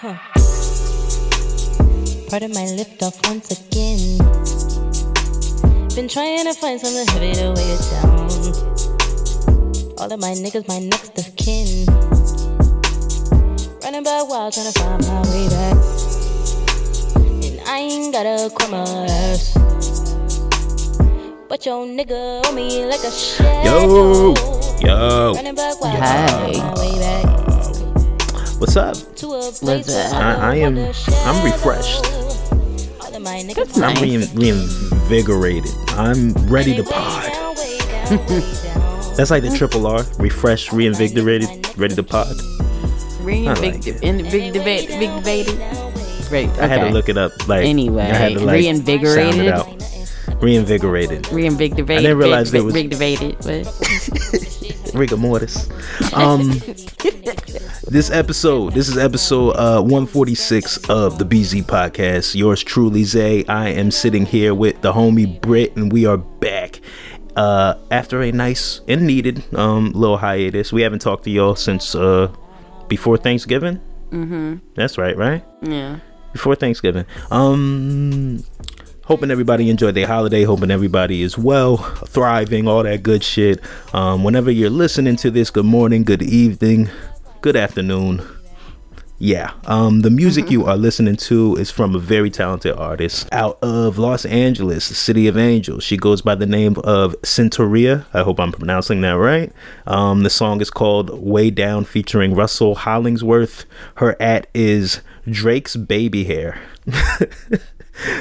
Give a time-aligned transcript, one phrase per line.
[0.00, 0.16] Part
[2.42, 4.16] of my lift off once again.
[5.94, 8.30] Been trying to find something heavy to weigh it down.
[9.98, 11.84] All of my niggas, my next of kin.
[13.82, 15.76] Running back wild, trying to find my way back.
[17.44, 18.14] And I ain't
[18.54, 19.52] call my ass.
[21.46, 23.92] But your nigga on me like a shadow.
[23.92, 24.34] Yo,
[24.80, 25.34] yo.
[25.34, 27.29] Running back wild, Hey.
[28.60, 29.00] Trying to find my way back.
[29.00, 29.16] What's up?
[29.16, 32.04] To a place Listen, where I- I am- I'm refreshed.
[33.00, 34.00] All of my niggas, I'm nice.
[34.34, 35.70] re- reinvigorated.
[35.90, 37.24] I'm ready to pod.
[39.16, 40.04] That's like the triple R.
[40.18, 42.36] Refreshed, reinvigorated, ready to pod.
[43.20, 44.02] Ring I big, like it.
[44.02, 45.58] in big debate, big debated.
[46.30, 46.48] Right.
[46.58, 47.32] I had to look it up.
[47.48, 49.34] Like Anyway, I had to like reinvigorated?
[49.34, 50.42] sound it out.
[50.42, 51.30] Reinvigorated.
[51.32, 51.98] Ring big debated.
[51.98, 55.68] I didn't realize big, there was- big debated, but rigor mortis.
[56.14, 56.50] Um,
[57.90, 62.36] this episode, this is episode uh 146 of the BZ podcast.
[62.36, 63.44] Yours truly, Zay.
[63.46, 66.80] I am sitting here with the homie Britt, and we are back.
[67.34, 71.96] Uh, after a nice and needed um little hiatus, we haven't talked to y'all since
[71.96, 72.32] uh
[72.86, 73.80] before Thanksgiving.
[74.10, 74.58] Mm-hmm.
[74.74, 75.44] That's right, right?
[75.60, 75.98] yeah.
[76.32, 77.06] before Thanksgiving.
[77.32, 78.44] Um,
[79.04, 80.44] hoping everybody enjoyed their holiday.
[80.44, 83.60] Hoping everybody is well, thriving, all that good shit.
[83.92, 86.88] Um, whenever you're listening to this, good morning, good evening,
[87.40, 88.20] good afternoon.
[89.18, 89.52] Yeah.
[89.64, 93.98] Um, the music you are listening to is from a very talented artist out of
[93.98, 95.84] Los Angeles, the city of angels.
[95.84, 98.06] She goes by the name of Centauria.
[98.12, 99.52] I hope I'm pronouncing that right.
[99.86, 103.64] Um, the song is called Way Down featuring Russell Hollingsworth.
[103.96, 106.60] Her at is Drake's Baby Hair.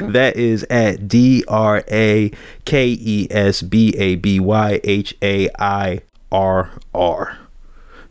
[0.01, 2.31] that is at D R A
[2.65, 7.48] K E S B A B Y H A I R R.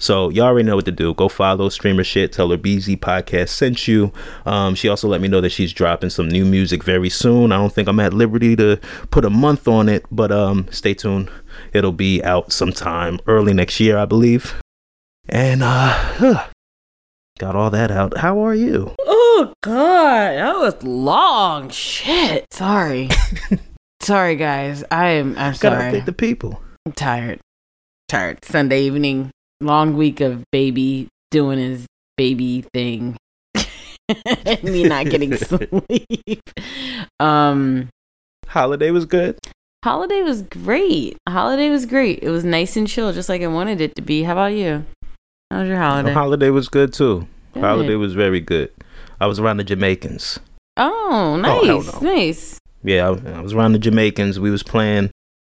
[0.01, 1.13] So y'all already know what to do.
[1.15, 2.33] Go follow streamer shit.
[2.33, 4.13] Tell her BZ podcast sent you.
[4.47, 7.51] Um, she also let me know that she's dropping some new music very soon.
[7.51, 8.79] I don't think I'm at liberty to
[9.11, 11.31] put a month on it, but um, stay tuned.
[11.73, 14.55] It'll be out sometime early next year, I believe.
[15.29, 16.47] And uh,
[17.39, 18.19] got all that out.
[18.19, 18.95] How are you?
[19.01, 21.71] Oh God, that was long.
[21.71, 22.47] Shit.
[22.53, 23.09] Sorry.
[24.01, 24.85] sorry, guys.
[24.91, 25.31] I am.
[25.37, 25.91] I'm Gotta sorry.
[25.93, 26.63] thank the people.
[26.87, 27.41] I'm tired.
[28.09, 28.45] Tired.
[28.45, 29.31] Sunday evening.
[29.61, 31.87] Long week of baby doing his
[32.17, 33.17] baby thing.
[34.37, 36.43] and me not getting sleep.
[37.21, 37.89] Um
[38.47, 39.39] Holiday was good.
[39.85, 41.17] holiday was great.
[41.29, 42.21] Holiday was great.
[42.23, 44.23] It was nice and chill, just like I wanted it to be.
[44.23, 44.85] How about you?
[45.51, 46.13] How was your holiday?
[46.13, 47.27] Holiday was good too.
[47.53, 47.63] Good.
[47.63, 48.71] Holiday was very good.
[49.21, 50.39] I was around the Jamaicans.
[50.77, 52.15] Oh, nice, hell no.
[52.15, 52.59] nice.
[52.85, 54.39] Yeah, I, I was around the Jamaicans.
[54.39, 55.11] We was playing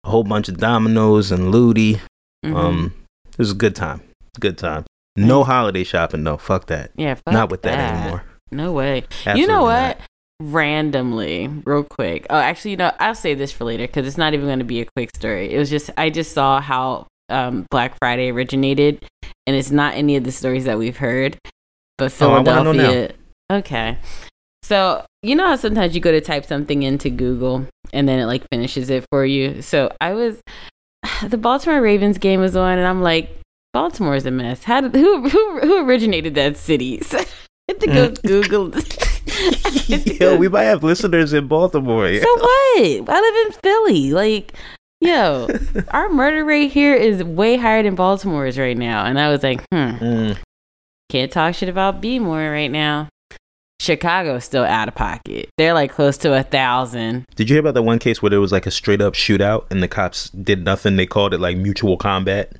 [0.04, 2.00] a whole bunch of dominoes and Ludi.
[2.44, 2.56] Mhm.
[2.56, 2.94] Um,
[3.40, 4.00] was a good time.
[4.38, 4.84] Good time.
[5.16, 6.36] No holiday shopping though.
[6.36, 6.92] Fuck that.
[6.96, 8.24] yeah, fuck Not with that, anymore.
[8.52, 8.96] No way.
[8.98, 9.98] you Absolutely know not.
[9.98, 10.00] what?
[10.40, 12.26] Randomly, real quick.
[12.30, 14.64] Oh, actually, you know, I'll save this for later because it's not even going to
[14.64, 15.52] be a quick story.
[15.52, 19.04] It was just I just saw how um, Black Friday originated,
[19.46, 21.38] and it's not any of the stories that we've heard,
[21.98, 22.72] but Oh, I know now.
[22.72, 23.14] Philadelphia.
[23.52, 23.98] okay,
[24.62, 28.26] so you know how sometimes you go to type something into Google and then it
[28.26, 29.62] like finishes it for you.
[29.62, 30.40] So I was
[31.28, 33.30] the Baltimore Ravens game was on, and I'm like,
[33.72, 34.64] Baltimore's a mess.
[34.64, 37.00] How did who who who originated that city?
[37.10, 38.70] So I had to go Google.
[38.72, 38.80] To
[39.86, 42.08] Yo, go- we might have listeners in Baltimore.
[42.08, 42.20] Yeah.
[42.22, 43.08] so what?
[43.08, 44.12] I live in Philly.
[44.12, 44.54] Like,
[45.00, 45.46] yo,
[45.88, 49.04] our murder rate here is way higher than Baltimore's right now.
[49.04, 50.38] And I was like, hmm, Mm,
[51.10, 53.08] can't talk shit about B more right now.
[53.80, 55.48] Chicago's still out of pocket.
[55.56, 57.24] They're like close to a thousand.
[57.34, 59.64] Did you hear about that one case where there was like a straight up shootout
[59.70, 60.96] and the cops did nothing?
[60.96, 62.52] They called it like mutual combat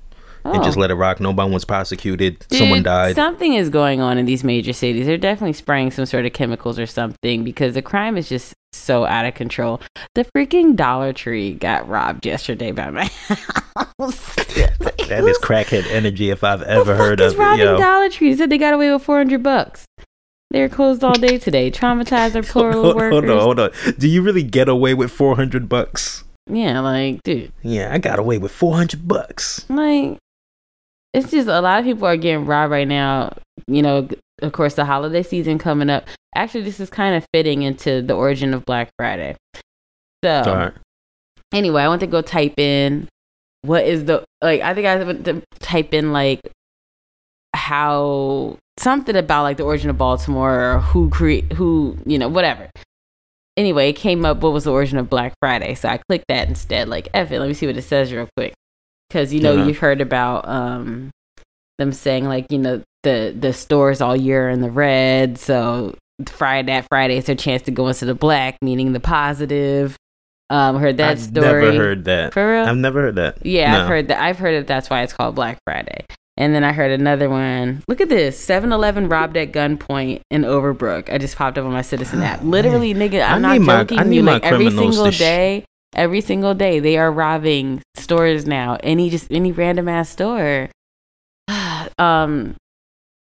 [0.44, 0.80] and just Oh.
[0.80, 1.20] let it rock.
[1.20, 2.38] Nobody was prosecuted.
[2.48, 3.14] Dude, Someone died.
[3.16, 5.04] Something is going on in these major cities.
[5.04, 9.04] They're definitely spraying some sort of chemicals or something because the crime is just so
[9.04, 9.82] out of control.
[10.14, 14.34] The freaking Dollar Tree got robbed yesterday by my house.
[14.36, 17.38] that is crackhead energy if I've ever heard of it.
[17.38, 17.76] robbing Yo.
[17.78, 18.30] Dollar Tree?
[18.32, 19.84] They said they got away with four hundred bucks.
[20.50, 21.70] They were closed all day today.
[21.70, 23.12] Traumatized their poor Hold, workers.
[23.12, 23.70] hold on, hold on.
[23.98, 26.24] Do you really get away with four hundred bucks?
[26.48, 29.64] Yeah, like dude, Yeah, I got away with four hundred bucks.
[29.68, 30.18] like
[31.14, 33.32] it's just a lot of people are getting robbed right now.
[33.68, 34.08] You know,
[34.42, 36.06] of course, the holiday season coming up.
[36.34, 39.36] Actually, this is kind of fitting into the origin of Black Friday.
[40.24, 40.72] So All right.
[41.52, 43.08] anyway, I want to go type in
[43.62, 44.60] what is the like.
[44.62, 46.40] I think I went to type in like
[47.54, 52.70] how something about like the origin of Baltimore or who create who you know whatever.
[53.56, 56.48] Anyway, it came up what was the origin of Black Friday, so I clicked that
[56.48, 56.88] instead.
[56.88, 58.54] Like, F it, let me see what it says real quick,
[59.08, 61.10] because you know you've heard about um
[61.78, 65.36] them saying like you know the the stores all year in the red.
[65.38, 69.96] So Friday that Friday is their chance to go into the black, meaning the positive.
[70.48, 71.44] Um, heard that I've story.
[71.44, 72.32] never heard that.
[72.32, 72.64] For real?
[72.64, 73.46] I've never heard that.
[73.46, 73.82] Yeah, No.
[73.82, 74.20] I've heard that.
[74.20, 74.66] I've heard that.
[74.66, 76.04] That's why it's called Black Friday.
[76.40, 77.82] And then I heard another one.
[77.86, 81.12] Look at this 7 Eleven robbed at gunpoint in Overbrook.
[81.12, 82.42] I just popped up on my Citizen app.
[82.42, 83.98] Literally, nigga, I'm I not need my- joking.
[83.98, 84.22] I need you.
[84.22, 85.64] Like every single sh- day,
[85.94, 88.78] every single day, they are robbing stores now.
[88.82, 90.70] Any just any random ass store.
[91.98, 92.56] um,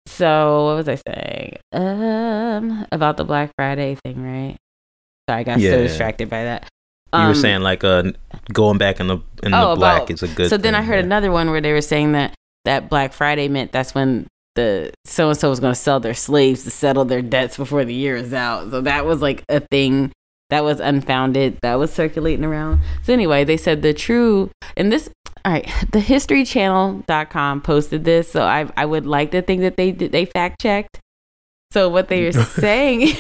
[0.08, 1.58] so what was I saying?
[1.72, 4.58] Um, about the Black Friday thing, right?
[5.30, 5.72] Sorry, I got Yeah.
[5.72, 6.64] so distracted by that.
[7.14, 8.12] You were Um, saying like uh
[8.52, 10.50] going back in the in Oh, the black about- is a good.
[10.50, 11.04] so then I heard yeah.
[11.06, 12.34] another one where they were saying that
[12.66, 16.14] that Black Friday meant that's when the so and so was going to sell their
[16.14, 18.70] slaves to settle their debts before the year is out.
[18.72, 20.12] So that was like a thing
[20.50, 22.80] that was unfounded that was circulating around.
[23.02, 25.10] So anyway, they said the true and this
[25.46, 29.92] all right, the historychannel.com posted this, so I I would like to think that they
[29.92, 31.00] did they fact checked.
[31.72, 33.16] So what they are saying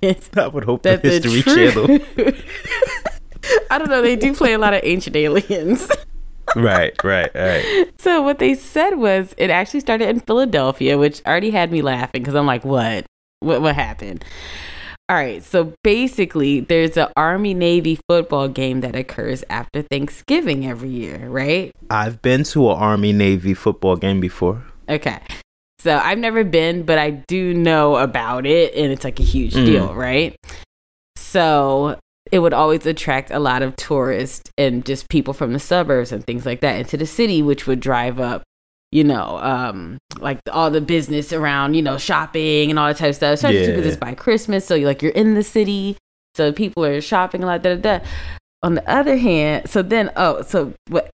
[0.00, 2.34] is I would hope that the the History true- Channel.
[3.70, 5.90] I don't know, they do play a lot of ancient aliens.
[6.56, 7.90] right, right, right.
[7.98, 12.22] So what they said was it actually started in Philadelphia, which already had me laughing
[12.22, 13.04] because I'm like, what?
[13.40, 14.24] What what happened?
[15.08, 20.88] All right, so basically, there's an Army Navy football game that occurs after Thanksgiving every
[20.90, 21.72] year, right?
[21.90, 24.62] I've been to an Army Navy football game before.
[24.88, 25.18] Okay.
[25.80, 29.54] So I've never been, but I do know about it, and it's like a huge
[29.54, 29.64] Mm.
[29.66, 30.36] deal, right?
[31.16, 31.98] So
[32.32, 36.24] it would always attract a lot of tourists and just people from the suburbs and
[36.24, 38.42] things like that into the city, which would drive up,
[38.92, 43.10] you know, um, like all the business around, you know, shopping and all that type
[43.10, 43.34] of stuff.
[43.34, 43.92] Especially because Yeah.
[43.92, 45.96] it's by Christmas, so you're like you're in the city,
[46.36, 47.62] so people are shopping a lot.
[47.62, 48.04] Da, da, da.
[48.62, 51.10] On the other hand, so then oh, so what?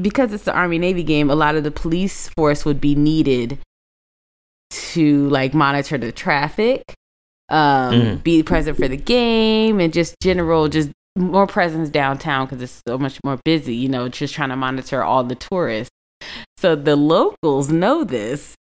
[0.00, 3.58] Because it's the Army Navy game, a lot of the police force would be needed
[4.70, 6.82] to like monitor the traffic
[7.52, 8.22] um, Mm.
[8.24, 12.96] be present for the game and just general just more presence downtown because it's so
[12.98, 15.90] much more busy you know just trying to monitor all the tourists.
[16.56, 18.54] So the locals know this.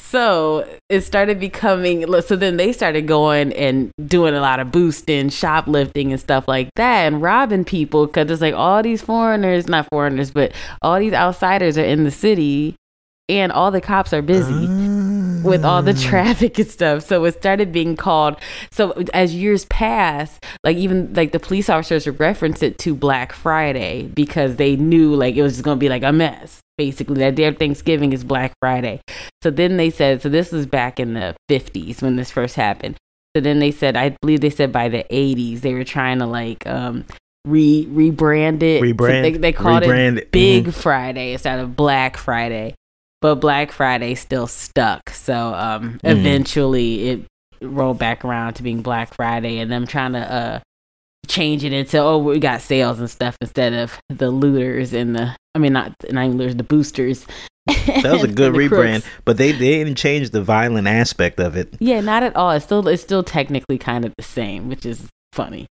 [0.00, 5.28] So it started becoming so then they started going and doing a lot of boosting
[5.28, 9.86] shoplifting and stuff like that and robbing people because it's like all these foreigners not
[9.92, 10.52] foreigners but
[10.82, 12.74] all these outsiders are in the city
[13.28, 14.66] and all the cops are busy
[15.44, 17.02] with all the traffic and stuff.
[17.04, 18.36] So it started being called.
[18.70, 23.32] So as years pass, like even like the police officers would reference it to Black
[23.32, 26.60] Friday because they knew like it was just gonna be like a mess.
[26.78, 29.00] Basically, that day of Thanksgiving is Black Friday.
[29.42, 32.96] So then they said, so this was back in the 50s when this first happened.
[33.36, 36.26] So then they said, I believe they said by the 80s they were trying to
[36.26, 37.04] like um
[37.44, 38.80] re rebrand it.
[38.80, 40.30] So Rebrand- they, they called rebrand it.
[40.32, 40.74] Big Mhm.
[40.74, 42.74] Friday instead of Black Friday
[43.22, 45.08] but Black Friday still stuck.
[45.10, 46.10] So um, Mhm.
[46.18, 47.20] eventually it
[47.62, 50.60] rolled back around to being Black Friday, and them trying to uh,
[51.28, 55.34] change it into oh we got sales and stuff instead of the looters and the
[55.54, 57.24] I mean not not even looters the boosters.
[57.66, 59.06] That was a good rebrand, crooks.
[59.24, 61.72] but they, they didn't change the violent aspect of it.
[61.78, 62.50] Yeah, not at all.
[62.50, 65.66] It's still it's still technically kind of the same, which is funny.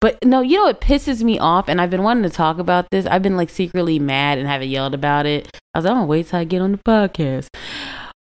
[0.00, 2.90] But no, you know what pisses me off, and I've been wanting to talk about
[2.90, 3.04] this.
[3.06, 5.48] I've been like secretly mad and haven't yelled about it.
[5.74, 7.48] I was like, I'm gonna wait till I get on the podcast.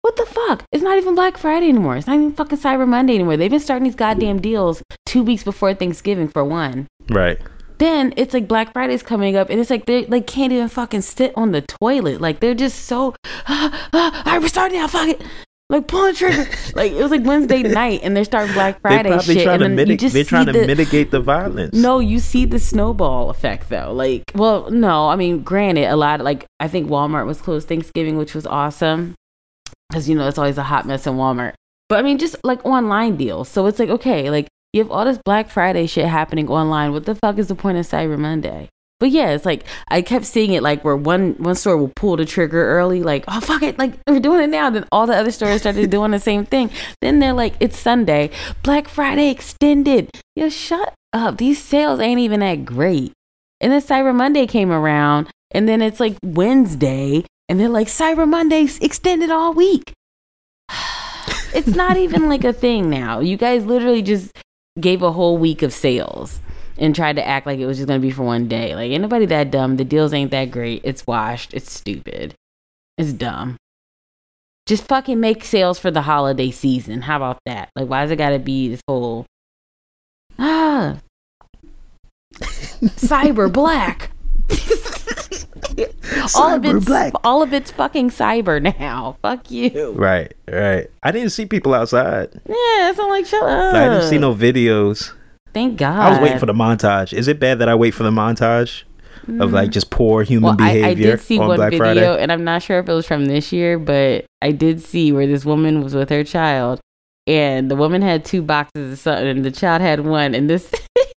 [0.03, 0.65] What the fuck?
[0.73, 1.97] It's not even Black Friday anymore.
[1.97, 3.37] It's not even fucking Cyber Monday anymore.
[3.37, 6.89] They've been starting these goddamn deals two weeks before Thanksgiving for one.
[7.09, 7.39] Right.
[7.79, 11.03] Then it's like Black Friday's coming up, and it's like they like can't even fucking
[11.03, 12.21] sit on the toilet.
[12.21, 13.15] Like they're just so.
[13.45, 14.87] Ah, ah, all right, we're starting now.
[14.87, 15.23] Fuck it.
[15.69, 16.47] Like pull the trigger.
[16.75, 19.89] like it was like Wednesday night, and they're starting Black Friday they shit, and then
[19.89, 21.75] you just They're trying to the, mitigate the violence.
[21.75, 23.93] no, you see the snowball effect though.
[23.93, 26.21] Like, well, no, I mean, granted, a lot.
[26.21, 29.15] Like, I think Walmart was closed Thanksgiving, which was awesome,
[29.89, 31.55] because you know it's always a hot mess in Walmart.
[31.89, 33.49] But I mean, just like online deals.
[33.49, 36.93] So it's like okay, like you have all this Black Friday shit happening online.
[36.93, 38.69] What the fuck is the point of Cyber Monday?
[39.03, 42.17] But yeah, it's like I kept seeing it like where one one store will pull
[42.17, 44.71] the trigger early, like oh fuck it, like we're doing it now.
[44.71, 46.71] Then all the other stores started doing the same thing.
[47.01, 48.31] Then they're like, it's Sunday,
[48.63, 50.09] Black Friday extended.
[50.37, 51.39] Yo, shut up.
[51.39, 53.13] These sales ain't even that great.
[53.61, 58.29] And then Cyber Monday came around, and then it's like Wednesday, and they're like Cyber
[58.29, 59.93] Monday's extended all week.
[61.53, 63.19] it's not even like a thing now.
[63.19, 64.31] You guys literally just
[64.79, 66.39] gave a whole week of sales
[66.79, 68.75] and tried to act like it was just gonna be for one day.
[68.75, 69.77] Like anybody that dumb.
[69.77, 70.83] The deals ain't that great.
[70.85, 71.55] It's washed.
[71.55, 72.35] It's stupid.
[72.99, 73.57] It's dumb.
[74.67, 77.03] Just fucking make sales for the holiday season.
[77.03, 77.71] How about that?
[77.77, 79.27] Like why does it gotta be this whole
[80.39, 80.99] ah
[82.83, 84.11] cyber black?
[86.37, 87.13] all of it's black.
[87.25, 89.17] all of it's fucking cyber now.
[89.23, 89.93] Fuck you.
[89.93, 90.89] Right, right.
[91.03, 92.31] I didn't see people outside.
[92.47, 93.75] Yeah, it's not like shut up.
[93.75, 95.13] I didn't see no videos.
[95.53, 95.99] Thank God.
[96.01, 97.13] I was waiting for the montage.
[97.13, 98.85] Is it bad that I wait for the montage
[99.41, 100.59] of like just poor human Mm.
[100.59, 102.23] Well, I, I did see on one Black video, Friday?
[102.23, 105.27] and I'm not sure if it was from this year, but I did see where
[105.27, 106.81] this woman was with her child,
[107.27, 110.73] and the woman had two boxes of something, and the child had one, and this.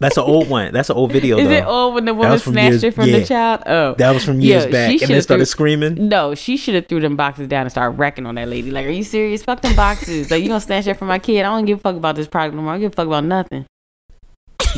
[0.00, 0.72] That's an old one.
[0.72, 1.54] That's an old video Is though.
[1.54, 3.18] it old when the woman snatched years- it from yeah.
[3.18, 3.62] the child?
[3.66, 6.08] Oh, that was from Yeah, years back, she and then should've started threw- screaming.
[6.08, 8.70] No, she should have threw them boxes down and started wrecking on that lady.
[8.70, 9.42] Like, are you serious?
[9.42, 10.30] Fuck them boxes.
[10.30, 11.40] like, you gonna snatch that from my kid?
[11.40, 12.72] I don't give a fuck about this product no more.
[12.72, 13.66] I don't give a fuck about nothing.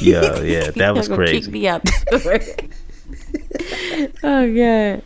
[0.00, 1.42] Yeah, yeah, that was crazy.
[1.42, 4.08] Kick me out the store.
[4.22, 5.02] oh god.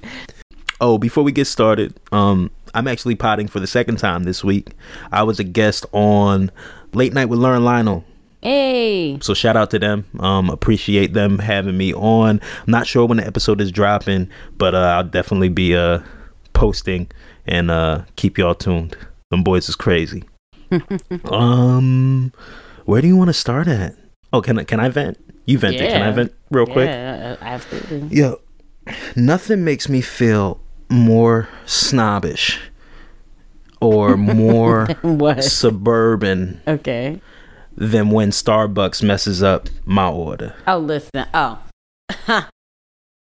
[0.81, 4.71] Oh, before we get started, um, I'm actually potting for the second time this week.
[5.13, 6.51] I was a guest on
[6.93, 8.05] Late Night with Lauren Lionel.
[8.45, 9.19] Hey.
[9.23, 10.05] So shout out to them.
[10.21, 12.41] Um, appreciate them having me on.
[12.67, 16.01] I'm not sure when the episode is dropping, but uh, I'll definitely be uh
[16.53, 17.11] posting
[17.47, 18.97] and uh keep y'all tuned.
[19.31, 20.25] Them boys is crazy.
[21.25, 22.33] um,
[22.85, 23.97] where do you want to start at?
[24.33, 25.19] Oh, can I can I vent?
[25.47, 25.81] You vented.
[25.81, 25.91] it.
[25.91, 26.89] Can I vent real quick?
[26.89, 28.15] Yeah, uh, absolutely.
[28.15, 28.41] Yo,
[29.17, 30.61] nothing makes me feel
[30.91, 32.61] more snobbish
[33.81, 34.87] or more
[35.41, 37.21] suburban Okay.
[37.77, 40.55] Than when Starbucks messes up my order.
[40.67, 41.27] Oh, listen.
[41.35, 41.59] Oh.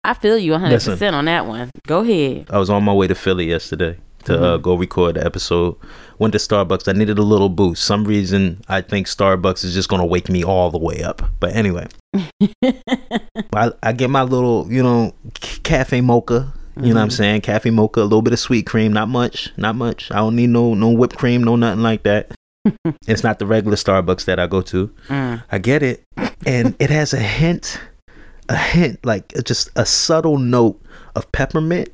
[0.03, 1.13] I feel you 100% Listen.
[1.15, 1.71] on that one.
[1.87, 2.45] Go ahead.
[2.51, 4.43] I was on my way to Philly yesterday to Mm-hmm.
[4.43, 5.75] uh, go record the episode.
[6.19, 6.87] Went to Starbucks.
[6.87, 7.83] I needed a little boost.
[7.83, 11.21] Some reason I think Starbucks is just gonna wake me all the way up.
[11.39, 11.87] But anyway,
[13.53, 16.53] I, I get my little, you know, c- cafe mocha.
[16.77, 17.15] You know what I'm Mm-hmm.
[17.15, 17.41] saying?
[17.41, 20.11] Cafe mocha, a little bit of sweet cream, not much, not much.
[20.11, 22.31] I don't need no no whipped cream, no nothing like that.
[23.07, 24.87] it's not the regular Starbucks that I go to.
[25.07, 25.43] Mm.
[25.51, 26.03] I get it,
[26.45, 27.79] and it has a hint,
[28.49, 30.81] a hint, like just a subtle note
[31.15, 31.89] of peppermint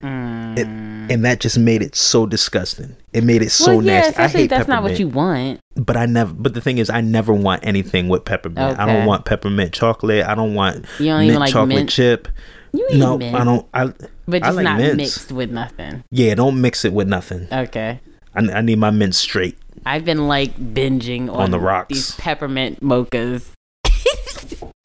[0.00, 0.56] Mm.
[0.56, 0.66] it,
[1.12, 2.94] and that just made it so disgusting.
[3.12, 4.22] It made it so well, yeah, nasty.
[4.22, 5.58] I hate that's not what you want.
[5.74, 6.32] but I never.
[6.32, 8.78] But the thing is, I never want anything with peppermint.
[8.78, 10.24] I don't want peppermint chocolate.
[10.24, 11.90] I don't want don't mint like chocolate mint.
[11.90, 12.28] chip.
[12.72, 13.66] You eat No, mint, I don't.
[13.74, 13.86] I
[14.28, 14.96] but I just like not mints.
[14.98, 16.04] mixed with nothing.
[16.12, 17.48] yeah, don't mix it with nothing.
[17.50, 17.98] Okay.
[18.34, 19.56] I, I need my mint straight.
[19.86, 21.88] I've been like binging on, the rocks.
[21.88, 23.50] these peppermint mochas.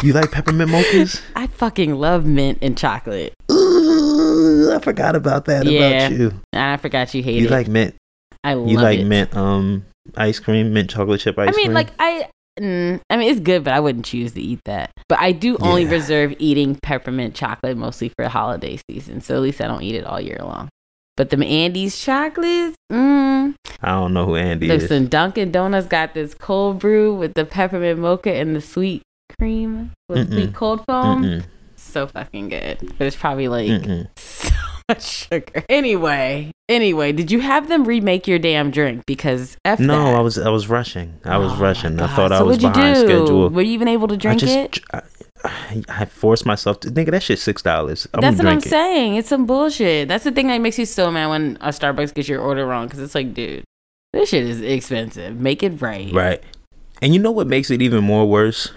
[0.04, 1.22] You like peppermint mochas?
[1.36, 3.34] I fucking love mint and chocolate.
[3.52, 6.08] Ooh, I forgot about that Yeah.
[6.08, 6.34] about you.
[6.54, 7.52] I forgot you hate You it.
[7.52, 7.96] like mint?
[8.44, 9.06] I love You like it.
[9.06, 9.36] mint?
[9.36, 9.86] Um,
[10.18, 11.54] ice cream, mint chocolate chip ice cream.
[11.54, 11.74] I mean, cream.
[11.74, 12.30] like I.
[12.60, 14.92] Mm, I mean, it's good, but I wouldn't choose to eat that.
[15.10, 15.92] But I do only Yeah.
[15.92, 19.22] reserve eating peppermint chocolate mostly for holiday season.
[19.22, 20.70] So at least I don't eat it all year long.
[21.16, 24.82] But the Andes chocolates, mm, I don't know who Andy is.
[24.84, 29.04] listen, Dunkin' Donuts got this cold brew with the peppermint mocha and the sweet
[29.38, 30.34] cream with Mm-mm.
[30.34, 31.24] sweet cold foam.
[31.24, 31.44] Mm-mm,
[31.76, 32.94] So fucking good.
[32.98, 34.08] But it's probably like mm-mm.
[34.18, 34.50] so
[34.90, 35.64] much sugar.
[35.70, 39.04] Anyway, anyway, did you have them remake your damn drink?
[39.06, 40.16] Because F No, that.
[40.16, 41.20] I was I was rushing.
[41.26, 42.00] I was Oh, rushing.
[42.00, 43.02] I thought I was behind do?
[43.02, 43.50] schedule.
[43.50, 44.80] Were you even able to drink I just, it?
[44.92, 45.02] I,
[45.90, 47.12] I forced myself to nigga.
[47.12, 48.08] That shit six dollars.
[48.14, 48.64] That's what I'm it.
[48.64, 49.16] saying.
[49.16, 50.08] It's some bullshit.
[50.08, 52.88] That's the thing that makes you so mad when a Starbucks gets your order wrong.
[52.88, 53.64] Because it's like, dude,
[54.14, 55.36] this shit is expensive.
[55.40, 56.14] Make it right.
[56.14, 56.42] Right.
[57.02, 58.72] And you know what makes it even more worse?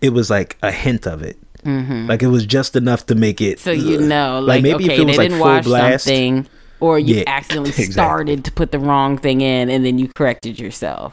[0.00, 1.38] It was like a hint of it.
[1.62, 3.58] hmm Like it was just enough to make it.
[3.58, 6.04] So you know, Like, like, maybe if it was, they like, didn't wash blast.
[6.04, 6.46] something,
[6.80, 7.92] or you Yeah, accidentally exactly.
[7.92, 11.12] started to put the wrong thing in, and then you corrected yourself.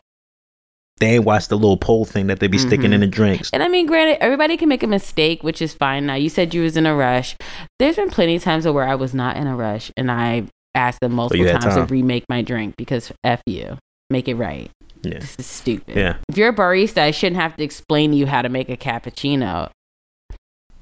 [1.01, 2.93] They ain't watched the little pole thing that they be sticking Mhm.
[2.93, 3.49] in the drinks.
[3.51, 6.05] And I mean, granted, everybody can make a mistake, which is fine.
[6.05, 7.35] Now, you said you was in a rush.
[7.79, 10.43] There's been plenty of times where I was not in a rush, and I
[10.75, 11.87] asked them multiple times time.
[11.87, 13.77] to remake my drink because f you,
[14.11, 14.69] make it right.
[15.01, 15.17] Yeah.
[15.17, 15.95] This is stupid.
[15.97, 16.17] Yeah.
[16.29, 18.77] If you're a barista, I shouldn't have to explain to you how to make a
[18.77, 19.69] cappuccino.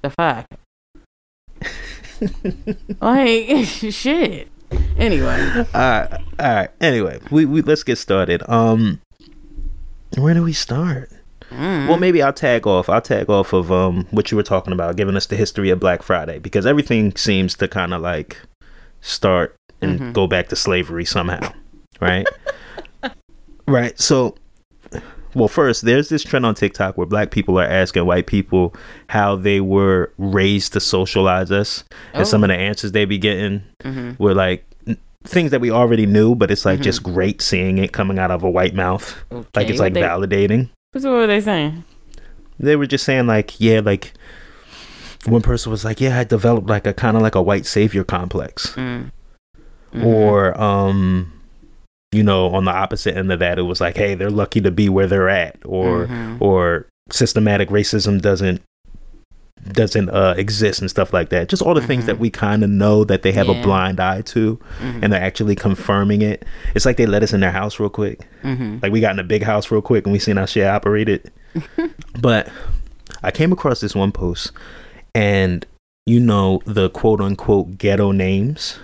[0.01, 0.45] The fuck?
[3.01, 4.49] like shit.
[4.97, 6.11] Anyway, all right.
[6.39, 6.69] All right.
[6.81, 8.43] Anyway, we, we let's get started.
[8.49, 8.99] Um,
[10.18, 11.12] where do we start?
[11.51, 11.88] Mm.
[11.88, 12.89] Well, maybe I'll tag off.
[12.89, 15.80] I'll tag off of um what you were talking about, giving us the history of
[15.80, 18.38] Black Friday because everything seems to kind of like
[19.01, 20.13] start and Mhm.
[20.13, 21.51] go back to slavery somehow,
[22.01, 22.28] right?
[23.68, 24.00] right.
[24.00, 24.36] So,
[25.34, 28.75] well, first, there's this trend on TikTok where black people are asking white people
[29.08, 32.46] how they were raised to socialize us, and some Oh.
[32.46, 34.68] of the answers they be getting hmm were like n-
[35.25, 36.83] things that we already knew, but it's like Mhm.
[36.83, 39.93] just great seeing it coming out of a white mouth, like Okay, it's what like
[39.93, 41.83] they, validating What were they saying?
[42.59, 44.13] they were just saying like yeah like
[45.25, 48.03] one person was like yeah i developed like a kind of like a white savior
[48.03, 49.11] complex Mm.
[49.93, 50.05] Mhm.
[50.05, 51.31] or um
[52.11, 54.71] you know on the opposite end of that it was like hey they're lucky to
[54.71, 56.41] be where they're at or Mhm.
[56.41, 58.61] or systematic racism doesn't
[59.73, 61.49] doesn't uh, exist and stuff like that.
[61.49, 62.21] Just all the things that mm-hmm.
[62.23, 65.03] we kind of know that they have a blind eye to, mm-hmm.
[65.03, 66.45] and they're actually confirming it.
[66.75, 68.27] It's like they let us in their house real quick.
[68.43, 68.79] Mm-hmm.
[68.81, 71.31] Like we got in a big house real quick and we seen how shit operated.
[72.21, 72.49] but
[73.23, 74.51] I came across this one post,
[75.13, 75.65] and
[76.05, 78.79] you know the quote unquote ghetto names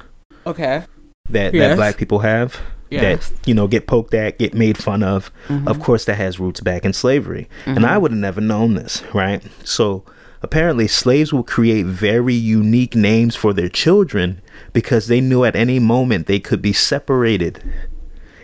[0.45, 0.83] Okay.
[1.29, 2.59] that that black people have
[2.91, 3.29] Yes.
[3.29, 5.31] that you know get poked at, get made fun of.
[5.65, 9.03] Of course, that has roots back in slavery, and I would have never known this,
[9.13, 9.41] right?
[9.63, 10.03] So
[10.45, 14.41] apparently, slaves will create very unique names for their children
[14.73, 17.61] because they knew at any moment they could be separated.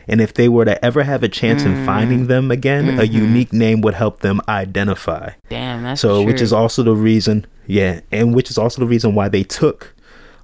[0.07, 3.53] And if they were to ever have a chance in finding them again, a unique
[3.53, 5.29] name would help them identify.
[5.49, 9.13] Damn, that's So, which is also the reason, yeah, and which is also the reason
[9.15, 9.93] why they took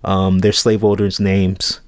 [0.03, 1.81] um, their slaveholders' names.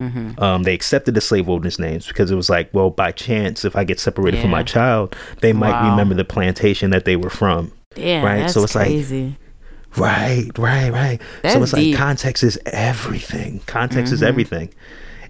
[0.00, 0.42] Mm-hmm.
[0.42, 3.84] Um, they accepted the slaveholders' names because it was like, well, by chance, if I
[3.84, 5.90] get separated from my child, they might Wow.
[5.92, 7.70] remember the plantation that they were from.
[7.94, 8.38] Damn, right?
[8.40, 9.36] That's So it's like- crazy.
[9.96, 11.20] Right, right, right.
[11.50, 11.92] so it's deep.
[11.94, 13.60] like context is everything.
[13.66, 14.14] Context Mm-hmm.
[14.14, 14.70] is everything.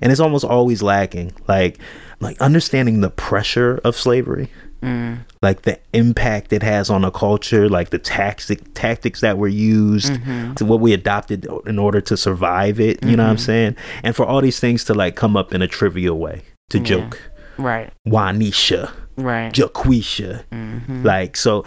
[0.00, 1.32] And it's almost always lacking.
[1.48, 1.78] Like
[2.20, 4.48] like understanding the pressure of slavery.
[4.80, 5.18] Mm.
[5.42, 10.12] Like the impact it has on a culture, like the tactic tactics that were used,
[10.12, 10.54] Mm-hmm.
[10.54, 13.04] to what we adopted in order to survive it.
[13.04, 13.76] You know what I'm saying?
[14.04, 16.84] And for all these things to like come up in a trivial way, to Yeah.
[16.84, 17.20] joke.
[17.58, 17.92] Right.
[18.06, 19.52] Wanisha, Right.
[19.52, 20.44] Jaquisha.
[20.52, 21.04] Mhm.
[21.04, 21.64] Like so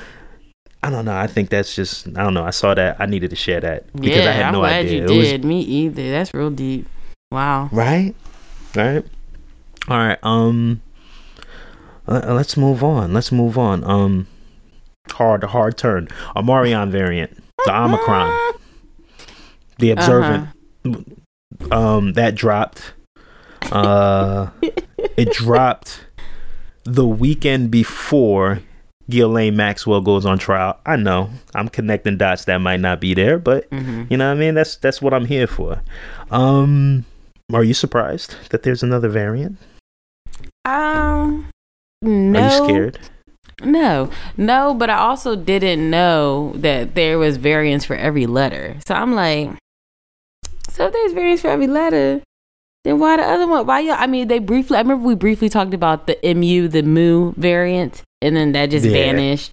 [0.86, 1.15] I don't know.
[1.15, 2.44] I think that's just I don't know.
[2.46, 4.86] I saw that I needed to share that because yeah, I had no I'm glad
[4.86, 5.01] idea.
[5.01, 5.44] you It was- did.
[5.46, 6.12] Me either.
[6.12, 6.88] That's real deep.
[7.32, 7.70] Wow.
[7.72, 8.13] right?
[8.75, 9.04] Right?
[9.88, 10.20] All right.
[10.22, 10.82] Um
[12.08, 13.13] let's move on.
[13.13, 13.84] Let's move on.
[13.84, 14.27] Um
[15.13, 16.08] hard hard turn.
[16.36, 17.36] A Marion variant.
[17.65, 18.54] The Omicron.
[19.80, 20.50] The observant
[21.72, 22.94] um that dropped
[23.72, 24.50] uh
[25.18, 26.06] it dropped
[26.84, 28.60] the weekend before
[29.10, 30.80] Ghislaine Maxwell goes on trial.
[30.86, 34.10] I know I'm connecting dots that might not be there, but Mhm.
[34.10, 34.56] you know what I mean.
[34.56, 35.82] That's that's what I'm here for.
[36.32, 37.06] Um,
[37.54, 39.58] are you surprised that there's another variant?
[40.65, 41.48] Um.
[42.02, 42.39] No.
[42.39, 43.00] Are you scared?
[43.63, 48.76] No, no, but I also didn't know that there was variants for every letter.
[48.86, 49.50] So I'm like,
[50.70, 52.22] so if there's variants for every letter,
[52.84, 53.65] then why the other one?
[53.65, 53.96] Why y'all?
[53.98, 54.76] I mean, they briefly.
[54.78, 58.86] I remember we briefly talked about the mu, the mu variant, and then that just
[58.86, 58.92] Yeah.
[58.92, 59.52] vanished.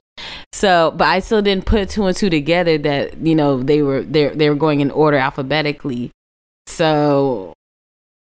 [0.52, 4.02] So, but I still didn't put two and two together that you know they were
[4.02, 6.10] they they were going in order alphabetically.
[6.66, 7.52] So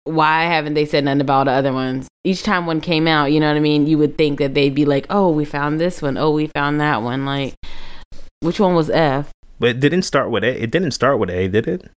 [0.05, 2.09] why haven't they said nothing about the other ones?
[2.25, 3.87] Each time one came out, you know what I mean?
[3.87, 6.17] You would think that they'd be like, "Oh, we found this one.
[6.17, 7.55] Oh, we found that one." Like,
[8.41, 9.31] which one was F?
[9.61, 10.63] But it didn't start with A.
[10.63, 11.91] It didn't start with A, did it?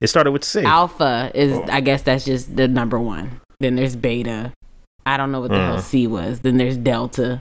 [0.00, 0.62] It started with C.
[0.62, 1.64] Alpha is, Oh.
[1.70, 3.40] I guess, that's just the number one.
[3.60, 4.52] Then there's Beta.
[5.06, 5.80] I don't know what the hell Uh.
[5.80, 6.40] C was.
[6.40, 7.40] Then there's Delta.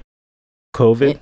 [0.76, 1.20] COVID.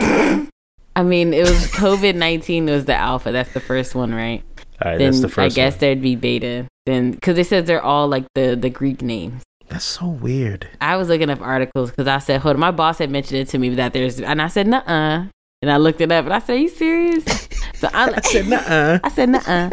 [0.96, 3.32] I mean, it was COVID nineteen was the Alpha.
[3.32, 4.44] That's the first one, right?
[4.82, 5.54] All right, then that's the first.
[5.54, 5.80] I guess one.
[5.80, 6.66] there'd be Beta.
[6.86, 9.42] Then because it says they're all like the the Greek names.
[9.68, 10.68] that's so weird.
[10.80, 13.48] I was looking up articles because I said, hold on, my boss had mentioned it
[13.48, 15.26] to me that there's, and I said, nuh uh.
[15.62, 17.48] And I looked it up and I said, are you serious?
[17.74, 19.70] So I'm, I said, "Nuh-uh." I said, nuh uh.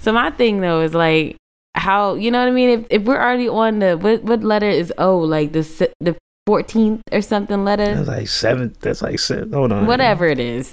[0.00, 1.36] So my thing though is like,
[1.74, 2.70] how, you know what I mean?
[2.70, 5.18] If, if we're already on the, what, what letter is O?
[5.18, 5.62] Like the,
[6.00, 6.16] the
[6.48, 7.94] 14th or something letter?
[7.94, 8.80] That's like seventh.
[8.80, 9.52] That's like seven.
[9.52, 9.86] Hold on.
[9.86, 10.72] Whatever it is.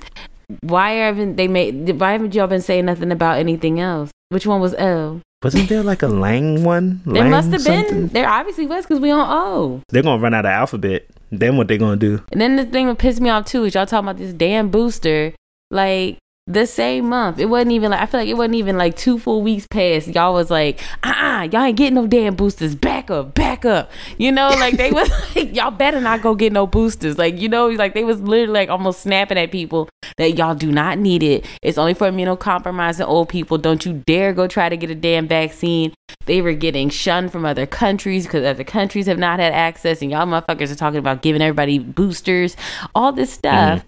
[0.62, 4.12] Why haven't they made, why haven't y'all been saying nothing about anything else?
[4.30, 5.22] Which one was L?
[5.44, 7.02] Wasn't there like a Lang one?
[7.06, 8.08] There Lang must have been.
[8.08, 9.82] There obviously was because we on O.
[9.90, 11.08] They're gonna run out of alphabet.
[11.32, 12.24] Then what they gonna do?
[12.32, 14.70] And then the thing that pissed me off too is y'all talking about this damn
[14.70, 15.34] booster.
[15.72, 18.95] Like the same month, it wasn't even like I feel like it wasn't even like
[18.95, 20.08] two full weeks past.
[20.10, 22.75] Y'all was like, uh, uh y'all ain't getting no damn boosters.
[22.75, 23.89] Back up, back up.
[24.19, 27.17] You know, like they was like, y'all better not go get no boosters.
[27.17, 30.71] Like you know, like they was literally like almost snapping at people that y'all do
[30.71, 31.45] not need it.
[31.63, 33.58] It's only for immunocompromised and old people.
[33.58, 35.95] Don't you dare go try to get a damn vaccine.
[36.27, 40.12] They were getting shunned from other countries because other countries have not had access, and
[40.12, 42.55] y'all motherfuckers are talking about giving everybody boosters,
[42.93, 43.84] all this stuff.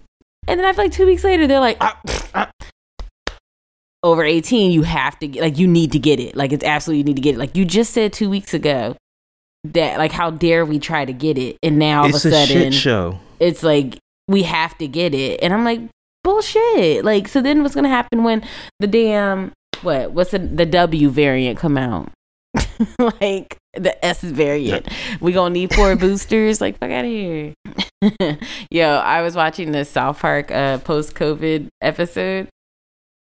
[0.48, 2.50] And then I feel like two weeks later, they're like, "Ah, pff, ah."
[4.02, 6.36] over 18, you have to get, like, you need to get it.
[6.36, 7.38] Like, it's absolutely you need to get it.
[7.38, 8.96] Like, you just said two weeks ago
[9.64, 11.58] that, like, how dare we try to get it?
[11.62, 13.18] And now all it's of a a sudden, shit show.
[13.40, 15.40] it's like, we have to get it.
[15.42, 15.80] And I'm like,
[16.22, 17.04] bullshit.
[17.04, 18.44] Like, so then what's going to happen when
[18.78, 22.12] the damn, what, what's the, the W variant come out?
[23.20, 24.88] like, the S variant.
[25.20, 26.60] We gonna need four boosters.
[26.60, 27.54] Like, fuck out of here.
[28.70, 32.48] Yo, I was watching the South Park uh, post COVID episode.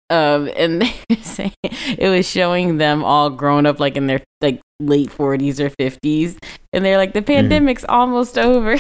[0.10, 4.22] Um, and they were saying it was showing them all grown up like in their
[4.42, 6.38] like late forties or fifties,
[6.74, 8.78] and they're like, the pandemic's almost over.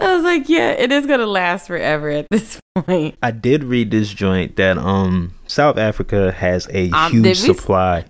[0.00, 3.16] I was like, yeah, it is gonna last forever at this point.
[3.22, 7.40] I did read this joint that um South Africa has a Um, huge we s-
[7.40, 8.04] supply.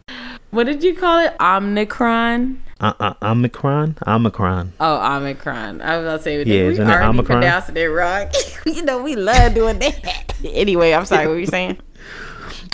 [0.51, 1.35] What did you call it?
[1.41, 2.61] Omicron.
[2.81, 4.73] Uh, uh, Omicron, Omicron.
[4.81, 5.81] Oh, Omicron.
[5.81, 7.25] I was about to say, Yeah, we already Omicron?
[7.41, 8.29] pronouncing it wrong.
[8.67, 10.35] you know, we love doing that.
[10.45, 11.27] anyway, I'm sorry.
[11.27, 11.79] What were you saying?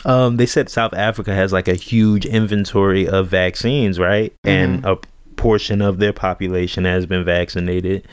[0.05, 4.33] Um, they said South Africa has like a huge inventory of vaccines, right?
[4.44, 4.96] And a
[5.37, 8.07] portion of their population has been vaccinated,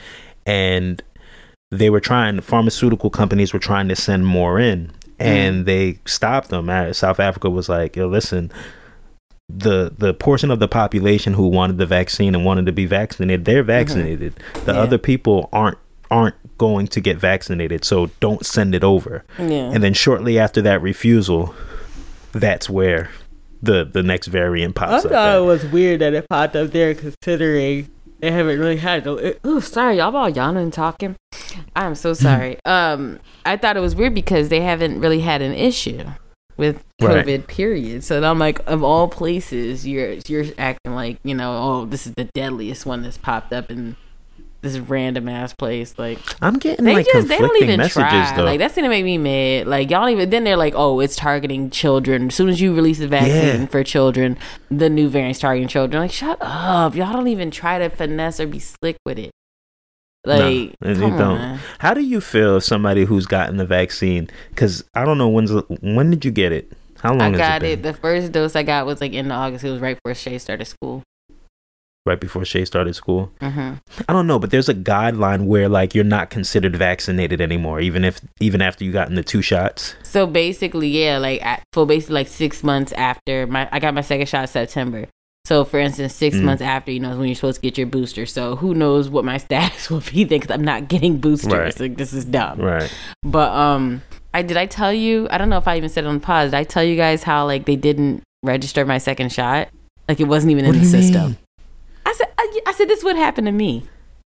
[0.47, 1.03] and
[1.69, 2.39] they were trying.
[2.41, 6.69] Pharmaceutical companies were trying to send more in, and they stopped them.
[6.69, 8.51] Uh, South Africa was like, "Yo, listen."
[9.49, 13.45] The the portion of the population who wanted the vaccine and wanted to be vaccinated,
[13.45, 14.33] they're vaccinated.
[14.65, 14.79] The Yeah.
[14.81, 15.77] other people aren't
[16.11, 19.23] aren't going to get vaccinated, so don't send it over.
[19.39, 19.71] Yeah.
[19.73, 21.53] And then shortly after that refusal,
[22.33, 23.09] that's where
[23.63, 25.11] the the next variant I pops up.
[25.11, 27.87] I thought it was weird that it popped up there, considering
[28.19, 29.05] they haven't really had.
[29.05, 31.15] No, oh, sorry, y'all all yawning and talking.
[31.75, 32.57] I'm so sorry.
[32.65, 36.03] um, I thought it was weird because they haven't really had an issue
[36.57, 37.23] with Right.
[37.25, 37.47] COVID.
[37.47, 38.03] Period.
[38.03, 42.13] So I'm like, of all places, you're you're acting like you know, oh, this is
[42.17, 43.95] the deadliest one that's popped up in
[44.73, 45.97] this random ass place.
[45.97, 48.33] Like I'm getting they like just they don't conflicting even messages try.
[48.35, 48.43] though.
[48.43, 49.67] Like that's gonna make me mad.
[49.67, 52.27] Like y'all even then they're like, oh, it's targeting children.
[52.27, 53.65] As soon as you release the vaccine Yeah.
[53.67, 54.37] for children,
[54.69, 56.01] the new variant's targeting children.
[56.01, 59.31] Like shut up, y'all don't even try to finesse or be slick with it.
[60.25, 61.21] Like no, they don't.
[61.21, 61.59] on.
[61.79, 64.29] How do you feel if somebody who's gotten the vaccine?
[64.49, 65.51] Because I don't know when's
[65.81, 66.71] when did you get it?
[66.99, 67.83] How long I got it, it.
[67.83, 69.63] The first dose I got was like in August.
[69.63, 71.03] It was right before Shay started school.
[72.07, 73.31] Right before Shay started school.
[73.41, 73.73] hmm
[74.07, 78.03] I don't know, but there's a guideline where like you're not considered vaccinated anymore, even
[78.05, 79.95] if even after you gotten the two shots.
[80.03, 84.01] So basically, yeah, like at, for basically like six months after my, I got my
[84.01, 85.05] second shot September.
[85.45, 86.43] So for instance, six Mm.
[86.43, 88.25] months after, you know, is when you're supposed to get your booster.
[88.25, 90.39] So who knows what my status will be then?
[90.39, 91.53] Because I'm not getting boosters.
[91.53, 91.79] Right.
[91.79, 92.59] Like this is dumb.
[92.59, 92.93] Right.
[93.23, 94.01] But um,
[94.33, 95.27] I did I tell you?
[95.31, 96.47] I don't know if I even said it on the pod.
[96.47, 99.69] Did I tell you guys how like they didn't register my second shot?
[100.09, 101.23] Like it wasn't even What in the system.
[101.31, 101.37] mean?
[102.07, 103.83] I said, I, I said this would happen to me.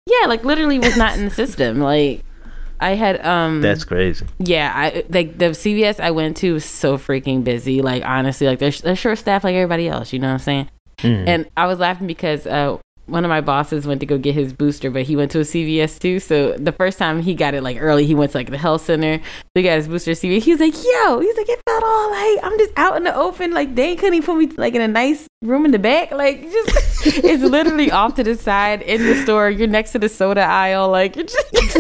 [0.06, 1.80] Yeah, like literally was not in the system.
[1.80, 2.24] Like
[2.78, 4.26] I had um That's crazy.
[4.38, 7.80] yeah, I like the CVS I went to was so freaking busy.
[7.80, 10.12] Like honestly, like they're they're short staffed like everybody else.
[10.12, 10.70] You know what I'm saying?
[10.98, 11.28] Mm.
[11.28, 12.76] And I was laughing because uh,
[13.11, 15.42] one of my bosses went to go get his booster, but he went to a
[15.42, 16.20] CVS too.
[16.20, 18.85] So the first time he got it like early, he went to like the health
[18.85, 19.18] center.
[19.18, 20.42] So he got his booster CVS.
[20.42, 23.14] He was like, "Yo," he's like, "It felt all like I'm just out in the
[23.14, 23.53] open.
[23.53, 26.12] Like they couldn't even put me like in a nice room in the back.
[26.12, 29.51] Like just it's literally off to the side in the store.
[29.51, 30.88] You're next to the soda aisle.
[30.88, 31.79] Like you're just."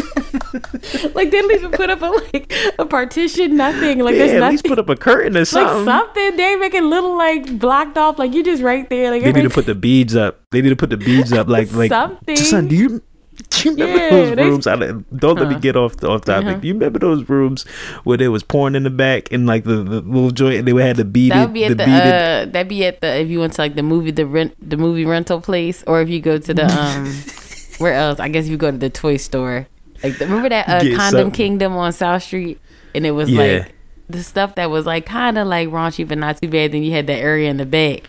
[1.14, 4.00] like they don't even put up a like a partition, nothing.
[4.00, 4.52] Like yeah, there's at nothing.
[4.52, 5.84] least put up a curtain or like something.
[5.84, 9.10] something, they make it little like blocked off, like you just right there.
[9.10, 10.40] Like They need to put the beads up.
[10.50, 11.90] They need to put the beads up, like like.
[11.90, 12.36] Something.
[12.36, 13.02] Son, do you?
[13.50, 14.66] Do you remember Yeah, those they- rooms?
[14.66, 16.46] I, don't let me get off off topic.
[16.46, 16.58] Uh-huh.
[16.60, 17.62] Do you remember those rooms
[18.04, 20.82] where there was porn in the back and like the, the little joint and they
[20.82, 23.28] had the beaded That would be at the, beaded uh, that'd be at the if
[23.28, 26.20] you went to like the movie the rent the movie rental place or if you
[26.20, 27.06] go to the um
[27.78, 29.66] where else I guess you go to the toy store
[30.02, 31.30] like remember that uh, Condom something.
[31.32, 32.60] Kingdom on South Street
[32.94, 33.40] and it was Yeah.
[33.64, 33.74] like
[34.08, 36.72] the stuff that was like kind of like raunchy but not too bad.
[36.72, 38.08] Then you had that area in the back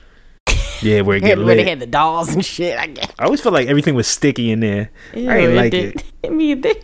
[0.82, 2.78] yeah where it get where they had the dolls and shit.
[2.80, 4.90] I guess I always felt like everything was sticky in there.
[5.14, 5.96] I Ew, ain't like it.
[5.98, 6.82] did- I mean, they-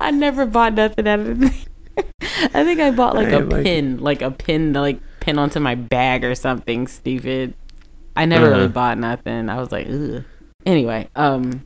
[0.00, 1.52] I never bought nothing out of it.
[2.54, 5.00] I think I bought like I a ain't like pin, like a pin to like
[5.20, 7.54] pin onto my bag or something stupid.
[8.16, 8.56] I never Uh-huh.
[8.56, 9.48] really bought nothing.
[9.48, 10.24] I was like, ugh.
[10.66, 11.64] Anyway, um,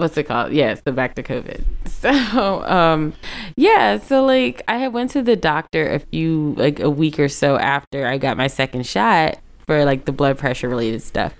[0.00, 0.52] what's it called?
[0.52, 1.62] Yeah, so back to COVID.
[2.00, 3.12] So, um,
[3.56, 7.28] yeah, so like I had went to the doctor a few like a week or
[7.28, 11.34] so after I got my second shot for like the blood pressure related stuff,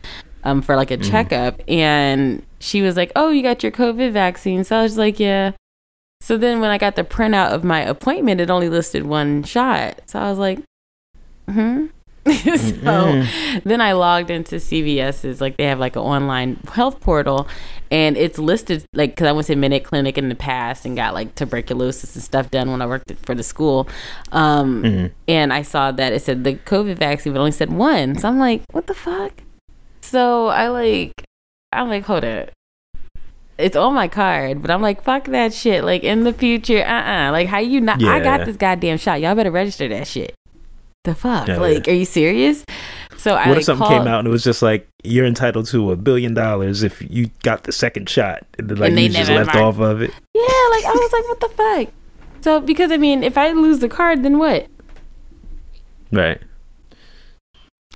[0.45, 4.65] um, for like a checkup, and she was like, "Oh, you got your COVID vaccine?"
[4.65, 5.53] So I was like, "Yeah."
[6.21, 10.03] So then when I got the printout of my appointment, it only listed one shot.
[10.05, 10.59] So I was like,
[11.49, 11.87] "Hmm."
[12.57, 13.25] so
[13.65, 17.49] then I logged into CVS's like they have like an online health portal,
[17.91, 21.15] and it's listed like because I went to Minute Clinic in the past and got
[21.15, 23.89] like tuberculosis and stuff done when I worked for the school,
[24.33, 25.11] um, Mhm.
[25.29, 28.17] and I saw that it said the COVID vaccine, but only said one.
[28.17, 29.33] So I'm like, what the fuck?
[30.03, 31.13] So I like,
[31.73, 32.53] I'm like, hold it.
[33.59, 35.85] It's on my card, but I'm like, fuck that shit.
[35.85, 38.03] Like in the future, uh, uh Like how you not?
[38.03, 39.21] I got this goddamn shot.
[39.21, 40.35] Y'all better register that shit.
[41.05, 41.49] The fuck?
[41.49, 42.65] Yeah, like, are you serious?
[43.17, 45.27] So I What like, if something called- came out and it was just like you're
[45.27, 48.99] entitled to a billion dollars if you got the second shot and then like And
[48.99, 50.11] they you just left marked- off of it?
[50.35, 51.95] Yeah, like I was like, what the fuck?
[52.43, 54.67] So because I mean, if I lose the card, then what?
[56.13, 56.41] Right.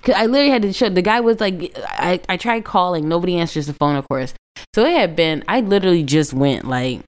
[0.02, 3.36] Cause I literally had to show the guy was like, I, I tried calling, nobody
[3.36, 4.34] answers the phone, of course.
[4.74, 5.42] So it had been.
[5.48, 7.00] I literally just went like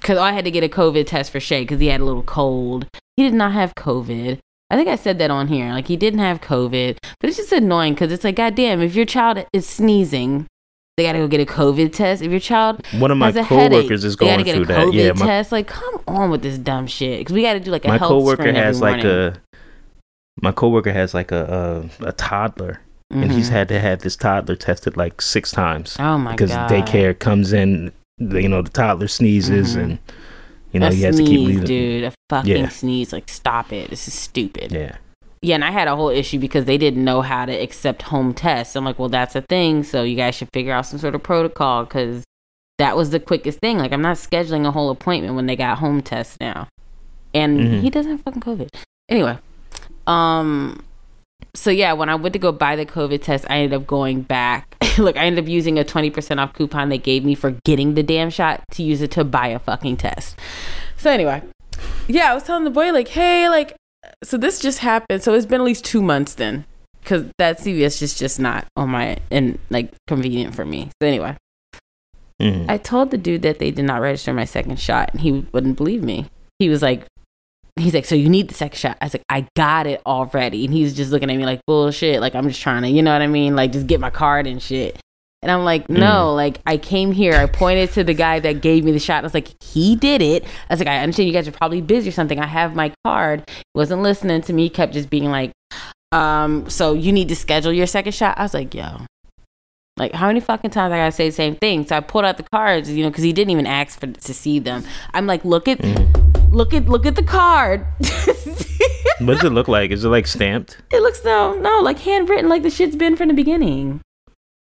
[0.00, 2.22] because I had to get a COVID test for Shay because he had a little
[2.22, 2.86] cold.
[3.16, 4.38] He did not have COVID.
[4.72, 5.70] I think I said that on here.
[5.72, 9.04] Like he didn't have COVID, but it's just annoying because it's like, goddamn, if your
[9.04, 10.46] child is sneezing,
[10.96, 12.22] they gotta go get a COVID test.
[12.22, 14.86] If your child One of my coworkers headache, is going gotta through that.
[14.86, 15.52] COVID Yeah, my, test.
[15.52, 17.98] Like, come on with this dumb shit because we got to do like a my
[17.98, 19.34] health coworker has like a
[20.40, 22.80] my coworker has like a a, a toddler,
[23.10, 23.52] and he's Mhm.
[23.52, 27.52] had to have this toddler tested like six times oh my because god daycare comes
[27.52, 27.92] in.
[28.18, 29.82] You know, the toddler sneezes, Mhm.
[29.82, 29.98] and
[30.72, 31.64] you know a he has sneeze, to keep leaving.
[31.64, 32.04] dude.
[32.04, 32.68] A fucking Yeah.
[32.68, 33.12] sneeze.
[33.12, 33.90] Like, stop it.
[33.90, 34.72] This is stupid.
[34.72, 34.96] Yeah.
[35.44, 38.32] Yeah, and I had a whole issue because they didn't know how to accept home
[38.32, 38.76] tests.
[38.76, 39.82] I'm like, well, that's a thing.
[39.82, 42.22] So you guys should figure out some sort of protocol because
[42.78, 43.78] that was the quickest thing.
[43.78, 46.68] Like, I'm not scheduling a whole appointment when they got home tests now.
[47.34, 47.80] And Mhm.
[47.80, 48.68] he doesn't have fucking COVID.
[49.08, 49.36] Anyway,
[50.06, 50.80] um,
[51.54, 54.22] so yeah, when I went to go buy the COVID test, I ended up going
[54.22, 54.76] back.
[54.98, 58.02] Look, I ended up using a 20% off coupon they gave me for getting the
[58.02, 60.38] damn shot to use it to buy a fucking test.
[60.96, 61.42] So anyway,
[62.08, 63.74] yeah, I was telling the boy like, hey, like,
[64.22, 65.22] so this just happened.
[65.22, 66.64] So it's been at least two months then,
[67.02, 70.90] because that CVS just just not on my and like convenient for me.
[71.00, 71.36] So anyway,
[72.40, 72.66] Mhm.
[72.68, 75.76] I told the dude that they did not register my second shot, and he wouldn't
[75.76, 76.26] believe me.
[76.58, 77.04] He was like,
[77.76, 78.98] he's like, so you need the second shot.
[79.00, 82.20] I was like, I got it already, and he's just looking at me like bullshit.
[82.20, 83.56] Like I'm just trying to, you know what I mean?
[83.56, 84.98] Like just get my card and shit.
[85.44, 87.34] And I'm like, no, like I came here.
[87.34, 89.18] I pointed to the guy that gave me the shot.
[89.18, 90.44] I was like, he did it.
[90.44, 92.38] I was like, I understand you guys are probably busy or something.
[92.38, 93.42] I have my card.
[93.48, 94.64] He wasn't listening to me.
[94.64, 95.50] He kept just being like,
[96.12, 98.38] um, so you need to schedule your second shot.
[98.38, 99.00] I was like, yo,
[99.96, 101.86] like how many fucking times I gotta say the same thing?
[101.88, 104.34] So I pulled out the cards, you know, because he didn't even ask for to
[104.34, 104.84] see them.
[105.12, 106.41] I'm like, look at, Mhm.
[106.52, 107.86] Look at, look at the card.
[109.20, 109.92] What does it look like?
[109.92, 110.78] Is it like stamped?
[110.90, 114.00] it looks no, no, like handwritten, like the shit's been from the beginning.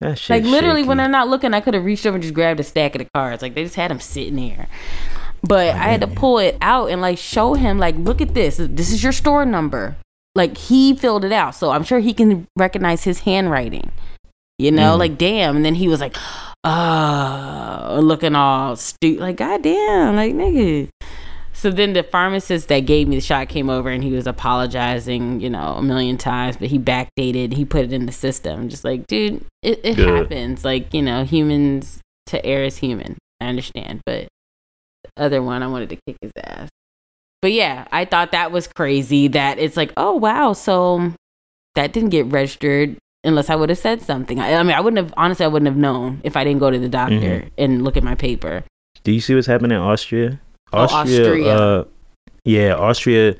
[0.01, 0.89] That shit Like literally, shaky.
[0.89, 3.01] when I'm not looking, I could have reached over and just grabbed a stack of
[3.01, 3.43] the cards.
[3.43, 4.69] Like they just had them sitting there.
[5.43, 8.57] But I had to pull it out and like show him, like, look at this.
[8.59, 9.97] This is your store number.
[10.35, 13.91] Like he filled it out, so I'm sure he can recognize his handwriting.
[14.59, 14.99] You know, Mhm.
[15.01, 15.57] like damn.
[15.57, 16.17] And then he was like,
[16.65, 19.21] "Uh," looking all stupid.
[19.21, 20.89] Like goddamn, like nigga.
[21.67, 25.41] So then the pharmacist that gave me the shot came over and he was apologizing,
[25.41, 28.69] you know, a million times, but he backdated, he put it in the system.
[28.69, 30.65] Just like, dude, it, it happens.
[30.65, 33.19] Like, you know, humans to err is human.
[33.41, 34.01] I understand.
[34.07, 34.29] But
[35.03, 36.69] the other one, I wanted to kick his ass.
[37.43, 40.53] But yeah, I thought that was crazy that it's like, oh, wow.
[40.53, 41.15] So
[41.75, 44.39] that didn't get registered unless I would have said something.
[44.39, 46.71] I, I mean, I wouldn't have, honestly, I wouldn't have known if I didn't go
[46.71, 47.51] to the doctor Mhm.
[47.59, 48.63] and look at my paper.
[49.03, 50.41] Do you see what's happening in Austria?
[50.73, 51.55] Oh, Austria.
[51.57, 51.85] Uh,
[52.45, 53.35] yeah, Austria.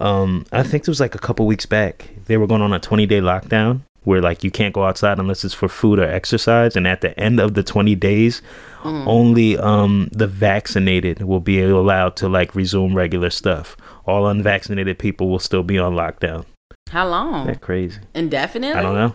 [0.00, 2.08] Um, I think it was like a couple weeks back.
[2.26, 5.44] They were going on a 20 day lockdown where like you can't go outside unless
[5.44, 6.74] it's for food or exercise.
[6.74, 8.42] And at the end of the 20 days,
[8.82, 9.06] Mm.
[9.06, 13.76] only um the vaccinated will be allowed to like resume regular stuff.
[14.06, 16.46] All unvaccinated people will still be on lockdown.
[16.90, 17.46] How long?
[17.46, 18.00] That crazy.
[18.12, 18.76] Indefinitely?
[18.76, 19.14] I don't know.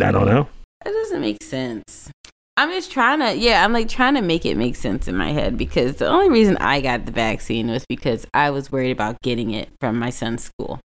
[0.00, 0.48] I don't know.
[0.86, 2.10] That doesn't make sense.
[2.58, 5.30] I'm just trying to, yeah, I'm like trying to make it make sense in my
[5.30, 9.22] head because the only reason I got the vaccine was because I was worried about
[9.22, 10.80] getting it from my son's school.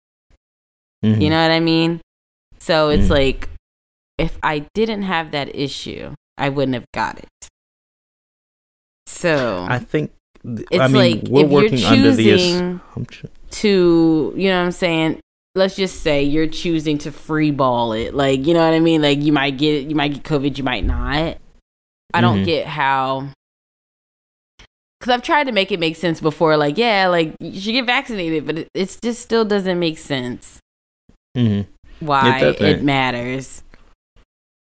[1.04, 1.20] Mhm.
[1.20, 2.00] You know what I mean?
[2.60, 3.10] So it's Mm.
[3.10, 3.50] like,
[4.20, 7.50] if I didn't have that issue, I wouldn't have got it.
[9.08, 10.12] So I think.
[10.46, 12.24] th- it's I mean, like we're if you're working under the.
[12.24, 12.82] choosing
[13.52, 15.20] to, you know what I'm saying?
[15.56, 18.14] Let's just say you're choosing to free ball it.
[18.16, 19.02] Like, you know what I mean?
[19.02, 21.38] Like you might get you might get COVID, you might not.
[22.14, 22.46] I don't Mhm.
[22.46, 23.30] get how
[25.00, 27.86] cuz I've tried to make it make sense before like, yeah, like you should get
[27.86, 30.60] vaccinated, but it it's just still doesn't make sense
[31.38, 31.66] Mhm.
[32.00, 32.84] why it, doesn't.
[32.86, 33.64] matters.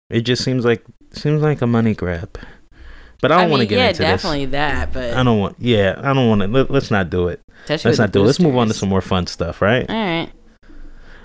[0.09, 2.37] It just seems like seems like a money grab.
[3.21, 5.55] But I don't want to get yeah, into definitely that, but I don't want.
[5.57, 6.47] Yeah, I don't want to.
[6.47, 7.39] Let, let's not do it.
[7.69, 8.25] Let's not do it.
[8.25, 9.89] Let's move on to some more fun stuff, right?
[9.89, 10.29] All right.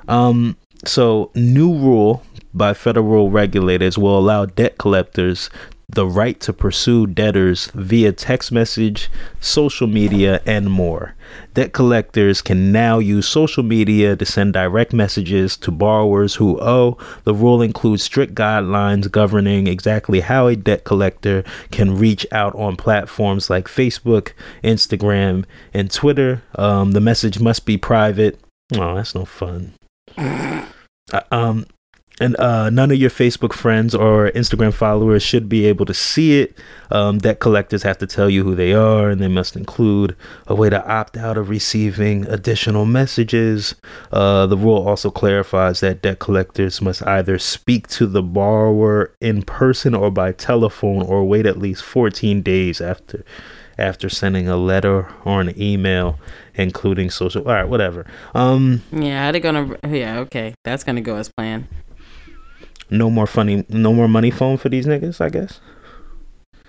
[0.07, 0.57] Um.
[0.85, 2.23] So, new rule
[2.55, 5.51] by federal regulators will allow debt collectors
[5.91, 11.15] the right to pursue debtors via text message, social media, and more.
[11.55, 16.99] Debt collectors can now use social media to send direct messages to borrowers who owe.
[17.25, 22.77] The rule includes strict guidelines governing exactly how a debt collector can reach out on
[22.77, 26.43] platforms like Facebook, Instagram, and Twitter.
[26.55, 28.39] Um, the message must be private.
[28.75, 29.75] Oh, that's no fun.
[31.11, 31.65] Uh, um,
[32.21, 36.41] and uh, none of your Facebook friends or Instagram followers should be able to see
[36.41, 36.59] it.
[36.91, 40.55] Um, debt collectors have to tell you who they are, and they must include a
[40.55, 43.75] way to opt out of receiving additional messages.
[44.11, 49.43] Uh, the rule also clarifies that debt collectors must either speak to the borrower in
[49.43, 53.25] person or by telephone, or wait at least 14 days after
[53.79, 56.19] after sending a letter or an email
[56.57, 58.05] including social all right whatever
[58.35, 59.77] um Yeah, they're gonna.
[59.89, 61.69] Yeah, okay, that's gonna go as planned.
[62.91, 65.61] No more funny no more money phone for these niggas i guess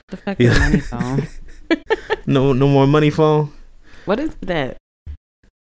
[0.09, 0.51] The fuck Yeah.
[0.51, 1.27] is money phone?
[2.25, 3.51] no no more money phone
[4.05, 4.77] What is that?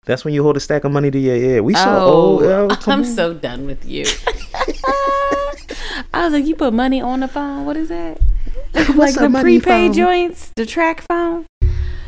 [0.06, 2.42] that's when you hold a stack of money to your ear we so oh, old
[2.42, 3.04] yo, I'm on.
[3.04, 4.04] so done with you.
[6.12, 7.64] I was like, you put money on the phone.
[7.64, 8.20] What is that?
[8.94, 9.92] like the prepaid phone?
[9.92, 11.46] joints, the track phone.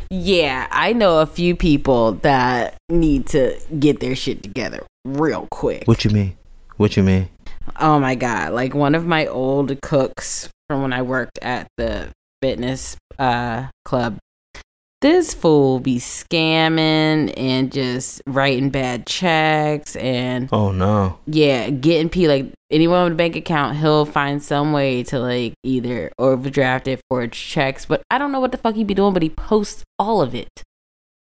[0.09, 5.83] Yeah, I know a few people that need to get their shit together real quick.
[5.87, 6.37] what you mean
[6.77, 7.29] what you mean
[7.79, 8.53] Oh my god!
[8.53, 12.09] Like one of my old cooks from when I worked at the
[12.41, 14.17] fitness uh, club.
[14.99, 22.27] This fool be scamming and just writing bad checks and oh no yeah, getting p
[22.27, 27.01] like anyone with a bank account, he'll find some way to like either overdraft it,
[27.09, 27.85] for checks.
[27.85, 29.13] But I don't know what the fuck he be doing.
[29.13, 30.63] But he posts all of it,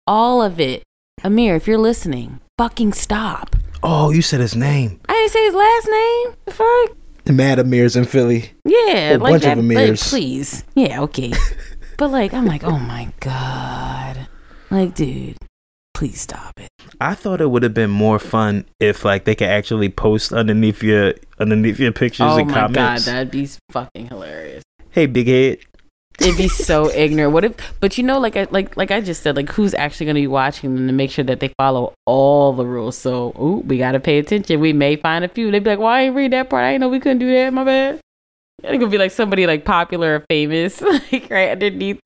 [0.07, 0.83] all of it.
[1.23, 3.55] Amir, if you're listening, fucking stop.
[3.83, 6.37] Oh you said his name I didn't say his last name.
[6.47, 6.97] The fuck.
[7.25, 9.59] The Mad amirs in philly Yeah, Whole like bunch that.
[9.59, 10.11] of like, Amirs.
[10.11, 10.65] please.
[10.75, 11.33] Yeah, okay.
[11.99, 14.27] but like, I'm like, oh my god.
[14.71, 15.37] Like, dude,
[15.95, 16.69] please stop it.
[17.01, 20.83] I thought it would have been more fun if like they could actually post underneath
[20.83, 22.77] your underneath your pictures oh and comments.
[22.79, 24.65] Oh my god, that'd be fucking hilarious.
[24.91, 25.59] hey, big head.
[26.21, 27.33] It'd be so ignorant.
[27.33, 27.81] What if?
[27.81, 30.21] But you know, like I like like I just said, like who's actually going to
[30.21, 32.97] be watching them to make sure that they follow all the rules?
[32.97, 34.61] So, ooh, we got to pay attention.
[34.61, 35.51] We may find a few.
[35.51, 36.65] They'd be like, "Why I ain't read that part?
[36.65, 37.53] I didn't know we couldn't do that.
[37.53, 38.01] My bad."
[38.63, 40.81] It's gonna be like somebody like popular or famous,
[41.13, 42.01] like right underneath.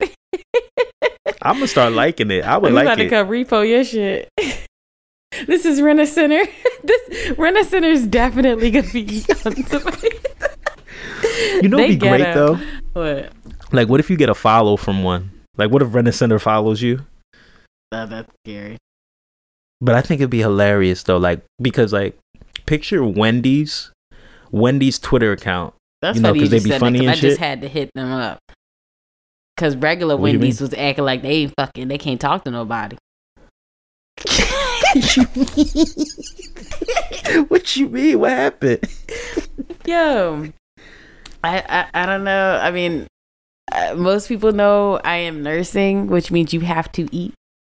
[1.43, 2.45] I'm gonna start liking it.
[2.45, 3.11] I would like about to it.
[3.11, 4.31] come repo your shit.
[5.47, 6.45] this is Rent-A-Center.
[6.83, 10.11] this Rent-A-Center is definitely gonna be on somebody.
[11.63, 12.59] You know, They be great though.
[12.95, 13.33] What?
[13.77, 15.31] Like, what if you get a follow from one?
[15.57, 17.07] Like, what if Rent-A-Center follows you?
[17.93, 18.79] That's scary.
[19.81, 21.19] But I think it'd be hilarious though.
[21.19, 22.19] Like, because like,
[22.67, 23.91] picture Wendy's,
[24.51, 25.75] Wendy's Twitter account.
[26.03, 27.91] That's You know, funny 'cause they be said that, and I just had to hit
[27.95, 28.39] them up.
[29.57, 32.97] Cause regular What Wendy's was acting like they ain't fucking, they can't talk to nobody.
[37.49, 38.19] what you mean?
[38.21, 38.81] What happened?
[39.87, 40.49] Yo,
[41.45, 42.59] I, I I don't know.
[42.63, 43.07] I mean,
[43.73, 47.35] uh, most people know I am nursing, which means you have to eat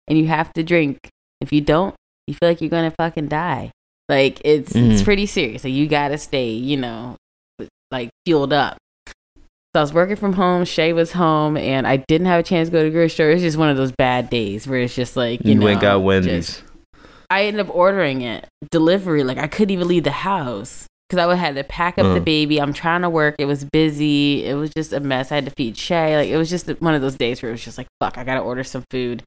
[0.07, 0.97] and you have to drink.
[1.41, 1.95] If you don't,
[2.27, 3.71] you feel like you're gonna fucking die.
[4.07, 5.05] Like it's it's Mhm.
[5.05, 5.63] pretty serious.
[5.63, 7.15] Like you gotta stay, you know,
[7.91, 8.77] like fueled up.
[9.75, 10.65] So I was working from home.
[10.65, 13.29] Shay was home, and I didn't have a chance to go to the grocery store.
[13.29, 15.67] It was just one of those bad days where it's just like you, You, know,
[15.67, 16.63] ain't got just- Wendy's.
[17.29, 19.23] I ended up ordering it delivery.
[19.23, 22.17] Like I couldn't even leave the house because I would have to pack up the
[22.17, 22.19] Uh.
[22.19, 22.61] baby.
[22.61, 23.35] I'm trying to work.
[23.39, 24.45] It was busy.
[24.45, 25.31] It was just a mess.
[25.31, 26.15] I had to feed Shay.
[26.15, 28.23] Like it was just one of those days where it was just like, fuck, I
[28.23, 29.23] gotta order some food.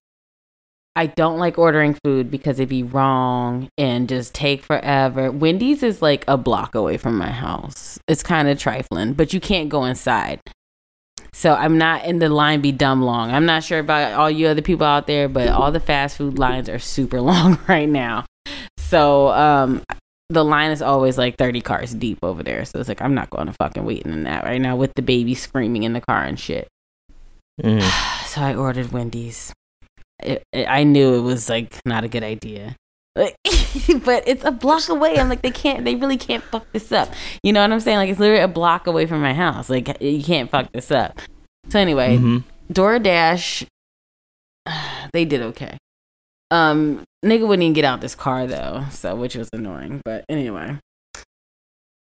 [0.95, 5.31] I don't like ordering food because it'd be wrong and just take forever.
[5.33, 7.99] Wendy's is like a block away from my house.
[8.07, 10.41] It's kind of trifling, but you can't go inside.
[11.33, 13.31] So I'm not in the line be dumb long.
[13.31, 16.39] I'm not sure about all you other people out there, but all the fast food
[16.39, 18.27] lines are super long right now.
[18.77, 19.83] So um
[20.33, 22.65] the line is always like 30 cars deep over there.
[22.65, 25.03] So it's like I'm not going to fucking wait in that right now with the
[25.03, 26.69] baby screaming in the car and shit.
[27.63, 27.83] Mm.
[28.33, 29.53] So I ordered Wendy's.
[30.23, 32.77] It, it, I knew it was like not a good idea.
[33.15, 33.37] Like,
[34.07, 35.19] but it's a block away.
[35.19, 37.11] I'm like, they can't, they really can't fuck this up.
[37.43, 37.99] You know what I'm saying?
[37.99, 39.69] Like, it's literally a block away from my house.
[39.69, 41.21] Like, you can't fuck this up.
[41.69, 42.45] So anyway, Mhm.
[42.73, 43.67] DoorDash,
[45.13, 45.77] they did okay.
[46.53, 50.03] Um, nigga wouldn't even get out this car though, so which was annoying.
[50.05, 50.79] But anyway,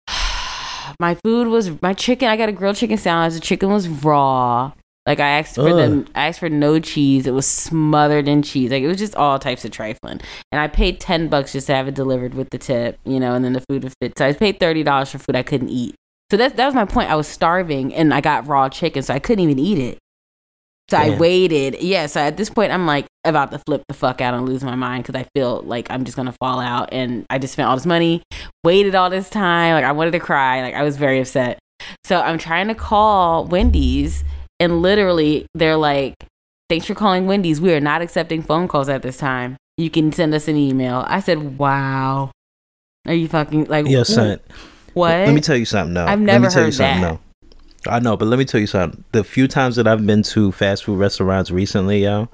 [1.01, 2.29] my food was my chicken.
[2.29, 3.33] I got a grilled chicken sandwich.
[3.33, 4.73] The chicken was raw.
[5.07, 7.27] Like I asked for the, I asked for no cheese.
[7.27, 8.73] It was smothered in cheese.
[8.73, 10.21] Like it was just all types of trifling.
[10.53, 13.33] And I paid ten bucks just to have it delivered with the tip, you know.
[13.33, 14.19] And then the food was fit.
[14.19, 15.95] So I paid thirty dollars for food I couldn't eat.
[16.31, 17.09] So that that was my point.
[17.09, 19.99] I was starving and I got raw chicken, so I couldn't even eat it.
[20.89, 21.83] So I waited.
[21.83, 22.07] Yeah.
[22.07, 24.77] So at this point, I'm like about to flip the fuck out and lose my
[24.77, 26.91] mind because I feel like I'm just gonna fall out.
[26.93, 28.23] And I just spent all this money,
[28.63, 29.75] waited all this time.
[29.75, 30.63] Like I wanted to cry.
[30.63, 31.59] Like I was very upset.
[32.05, 34.23] So I'm trying to call Wendy's,
[34.61, 36.15] and literally they're like,
[36.69, 37.61] "Thanks for calling Wendy's.
[37.61, 39.57] We are not accepting phone calls at this time.
[39.77, 42.31] You can send us an email." I said, "Wow."
[43.07, 43.87] Are you fucking like?
[43.87, 44.41] Wh- son.
[44.95, 45.11] What?
[45.11, 45.95] Let me tell you something.
[45.95, 46.07] though.
[46.07, 47.03] I've let never me tell you heard something.
[47.03, 47.13] that.
[47.15, 47.21] though.
[47.89, 49.05] I know, but let me tell you something.
[49.13, 52.29] The few times that I've been to fast food restaurants recently, yo,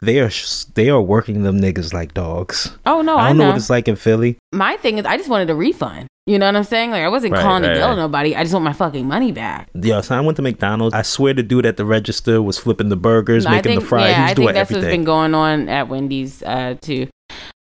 [0.00, 2.76] they are sh- they are working them niggas like dogs.
[2.86, 3.44] oh no, I I, don't know.
[3.44, 3.50] know.
[3.50, 4.36] what it's like in Philly.
[4.52, 6.06] My thing is, I just wanted a refund.
[6.28, 6.90] You know what I'm saying?
[6.90, 7.96] Like I wasn't Right, calling right, to yell at right.
[7.98, 8.34] nobody.
[8.34, 9.68] I just want my fucking money back.
[9.74, 10.92] Yeah, so I went to McDonald's.
[10.94, 13.86] I swear the dude at the register was flipping the burgers, No, making think, the
[13.86, 14.10] fries.
[14.10, 15.00] yeah, I doing think that's what's everything.
[15.02, 17.06] been going on at Wendy's uh, too.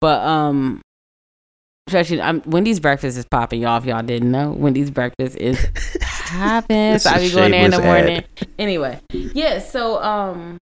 [0.01, 0.81] But um,
[1.89, 3.77] especially um, Wendy's breakfast is popping, y'all.
[3.79, 5.59] If y'all didn't know, Wendy's breakfast is
[7.03, 7.85] so I be going there in the shameless ad.
[7.85, 8.25] morning.
[8.59, 9.59] Anyway, yeah.
[9.59, 10.59] So um,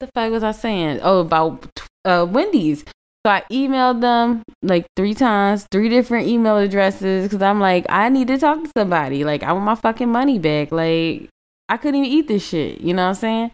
[0.00, 1.00] the fuck was I saying?
[1.02, 1.66] Oh, about
[2.04, 2.84] uh Wendy's.
[3.24, 8.08] So I emailed them like three times, three different email addresses, because I'm like, I
[8.08, 9.24] need to talk to somebody.
[9.24, 10.70] Like, I want my fucking money back.
[10.70, 11.28] Like,
[11.68, 12.80] I couldn't even eat this shit.
[12.80, 13.50] You know what I'm saying?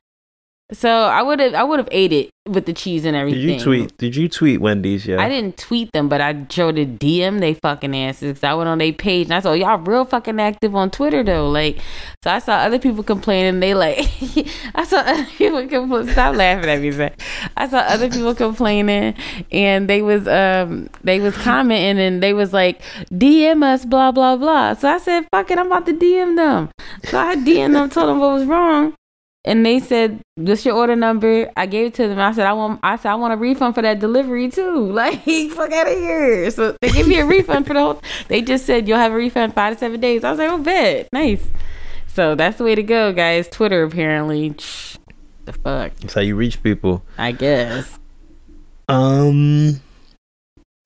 [0.73, 3.41] So I would have, I would have ate it with the cheese and everything.
[3.47, 3.97] Did you tweet?
[3.99, 5.07] Did you tweet Wendy's?
[5.07, 5.21] Yeah.
[5.21, 8.39] I didn't tweet them, but I showed a DM they fucking asses.
[8.41, 11.23] 'cause I went on their page and I saw y'all real fucking active on Twitter
[11.23, 11.49] though.
[11.51, 11.79] Like,
[12.25, 13.61] so I saw other people complaining.
[13.61, 13.99] They like,
[14.75, 16.09] I saw other people complain.
[16.09, 17.21] Stop laughing at me, Zach.
[17.57, 19.15] I saw other people complaining,
[19.53, 22.81] and they was um they was commenting and they was like
[23.13, 24.75] DM us blah blah blah.
[24.75, 26.71] So I said fuck it, I'm about to DM them.
[27.05, 28.95] So I DM them, told them what was wrong.
[29.45, 32.19] And they said, "What's your order number?" I gave it to them.
[32.21, 35.23] I said, "I want." I said, "I want a refund for that delivery too." Like,
[35.51, 36.49] fuck out of here.
[36.53, 38.01] So they give me a refund for the whole.
[38.29, 40.23] They just said you'll have a refund five to seven days.
[40.23, 41.45] I was like, "Oh, bet, nice."
[42.07, 43.49] So that's the way to go, guys.
[43.49, 44.51] Twitter apparently.
[45.45, 47.03] The fuck, That's how you reach people.
[47.19, 47.99] I guess.
[48.89, 49.81] Um,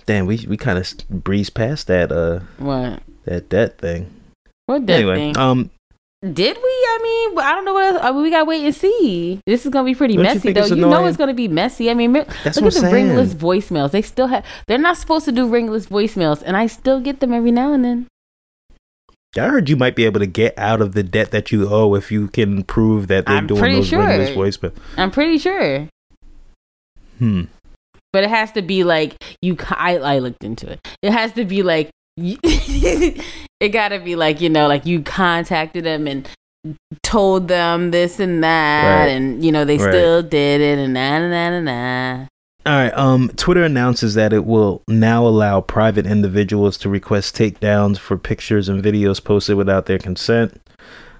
[0.06, 3.02] damn, we we kind of breezed past that uh What?
[3.24, 4.10] that that thing.
[4.66, 5.36] What that anyway, thing?
[5.36, 5.70] um,
[6.22, 6.62] Did we?
[6.62, 8.02] I mean, I don't know what else.
[8.14, 9.40] Mean, we gotta wait and see.
[9.46, 10.64] This is gonna be pretty Don't messy, think though.
[10.66, 11.90] You know it's gonna be messy.
[11.90, 12.94] I mean, That's look at the saying.
[13.08, 13.90] ringless voicemails.
[13.90, 14.44] They still have.
[14.66, 17.84] They're not supposed to do ringless voicemails, and I still get them every now and
[17.84, 18.06] then.
[19.36, 21.94] I heard you might be able to get out of the debt that you owe
[21.94, 23.98] if you can prove that they're I'm doing those sure.
[24.06, 24.72] ringless voicemail.
[24.96, 25.86] I'm pretty sure,
[27.18, 27.42] Hmm.
[28.14, 29.56] but it has to be like you.
[29.68, 30.80] I I looked into it.
[31.02, 31.90] It has to be like.
[33.60, 36.28] it gotta be like you know, like you contacted them and
[37.02, 39.08] told them this and that, Right.
[39.10, 39.88] and you know they Right.
[39.90, 42.26] still did it, and na na na na na.
[42.66, 42.92] All right.
[42.98, 48.68] Um, Twitter announces that it will now allow private individuals to request takedowns for pictures
[48.68, 50.60] and videos posted without their consent.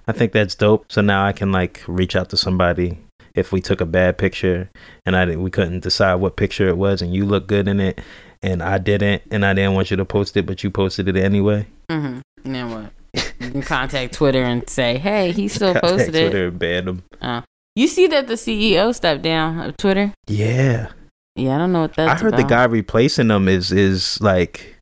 [0.09, 0.87] I think that's dope.
[0.91, 2.99] So now I can like reach out to somebody
[3.37, 4.71] if we took a bad picture
[5.05, 7.79] and I didn't, we couldn't decide what picture it was, and you look good in
[7.79, 8.01] it,
[8.43, 11.17] and I didn't, and I didn't want you to post it, but you posted it
[11.17, 11.67] anyway.
[11.89, 12.21] Mm-hmm.
[12.51, 12.93] Now what?
[13.41, 16.85] You can contact Twitter and say, "Hey, he still Contact posted it." Twitter and ban
[16.87, 17.03] them.
[17.21, 17.43] Uh,
[17.75, 20.13] you see that the CEO stepped down of Twitter?
[20.27, 20.89] Yeah.
[21.35, 22.21] Yeah, I don't know what that's.
[22.21, 24.79] I heard the guy replacing them is is like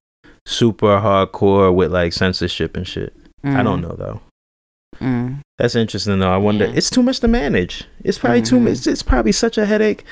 [0.47, 3.13] super hardcore with like censorship and shit.
[3.43, 4.21] I don't know though.
[5.01, 5.41] Mm.
[5.59, 6.33] That's interesting though.
[6.33, 6.67] I wonder.
[6.67, 6.75] Yeah.
[6.77, 7.85] it's too much to manage.
[8.05, 8.63] It's probably too Mhm.
[8.63, 8.73] much.
[8.73, 10.05] It's, it's probably such a headache.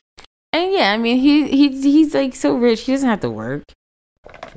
[0.53, 3.63] And yeah, I mean, he he's he's like so rich, he doesn't have to work.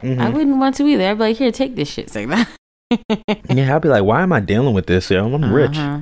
[0.02, 0.20] Mhm.
[0.20, 1.08] I wouldn't want to either.
[1.08, 2.50] I'd be like, here, take this shit, say that.
[3.50, 5.10] Yeah, I'll be like, why am I dealing with this?
[5.10, 5.26] Yo?
[5.34, 5.78] I'm rich.
[5.78, 6.02] Uh-huh.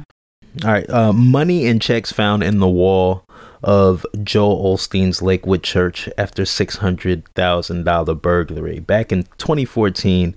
[0.63, 0.89] All right.
[0.89, 3.23] Uh, money and checks found in the wall
[3.63, 10.35] of Joel Osteen's Lakewood Church after six hundred thousand dollar burglary back in 2014,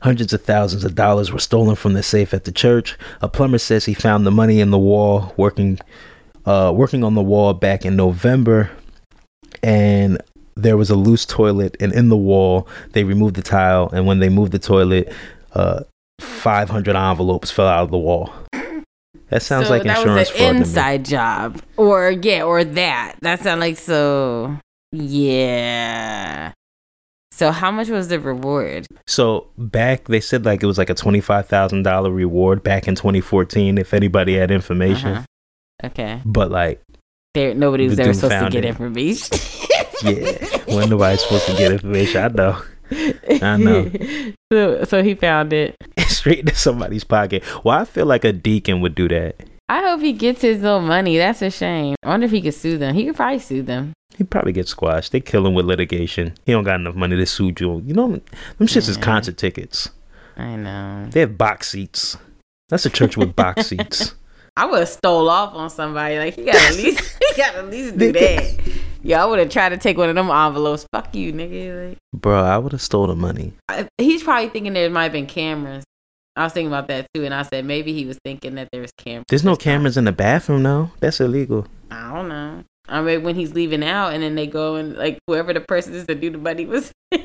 [0.00, 2.98] hundreds of thousands of dollars were stolen from the safe at the church.
[3.20, 5.78] A plumber says he found the money in the wall working,
[6.46, 8.70] uh, working on the wall back in November,
[9.62, 10.20] and
[10.56, 11.76] there was a loose toilet.
[11.78, 15.12] And in the wall, they removed the tile, and when they moved the toilet,
[15.54, 15.84] uh,
[16.20, 18.32] 500 envelopes fell out of the wall.
[19.28, 20.50] That sounds so like that insurance was fraud.
[20.50, 23.16] an inside job, or yeah, or that.
[23.22, 24.58] That sounds like so.
[24.92, 26.52] Yeah.
[27.32, 28.86] So how much was the reward?
[29.06, 32.86] So back, they said like it was like a twenty five thousand dollar reward back
[32.86, 33.78] in twenty fourteen.
[33.78, 35.24] If anybody had information, Uh-huh.
[35.86, 36.20] Okay.
[36.26, 36.82] but like,
[37.34, 38.68] There, nobody was The ever supposed to get it.
[38.68, 39.38] information.
[40.04, 42.62] yeah, when nobody's supposed to get information, I know.
[43.42, 43.90] I know.
[44.52, 45.76] So, so he found it.
[46.06, 47.42] Straight into somebody's pocket.
[47.64, 49.36] Well, I feel like a deacon would do that.
[49.68, 51.16] I hope he gets his own money.
[51.16, 51.96] That's a shame.
[52.02, 52.94] I wonder if he could sue them.
[52.94, 53.92] He could probably sue them.
[54.18, 55.12] He'd probably get squashed.
[55.12, 56.34] They kill him with litigation.
[56.44, 57.82] He don't got enough money to sue you.
[57.86, 58.08] You know,
[58.58, 59.88] them shits is concert tickets.
[60.36, 61.08] I know.
[61.10, 62.16] They have box seats.
[62.68, 64.14] That's a church with box seats.
[64.56, 66.18] I would have stole off on somebody.
[66.18, 68.60] Like he got at least he got at least do that.
[69.02, 70.86] Yeah, I would have tried to take one of them envelopes.
[70.92, 71.90] Fuck you, nigga.
[71.90, 73.52] Like, Bro, I would have stole the money.
[73.68, 75.84] I, he's probably thinking there might have been cameras.
[76.36, 78.80] I was thinking about that too, and I said maybe he was thinking that there
[78.80, 79.24] was cameras.
[79.28, 80.90] There's no cameras in the bathroom, though.
[81.00, 81.66] That's illegal.
[81.90, 82.64] I don't know.
[82.88, 85.94] I mean, when he's leaving out, and then they go and like whoever the person
[85.94, 86.92] is that do the money was.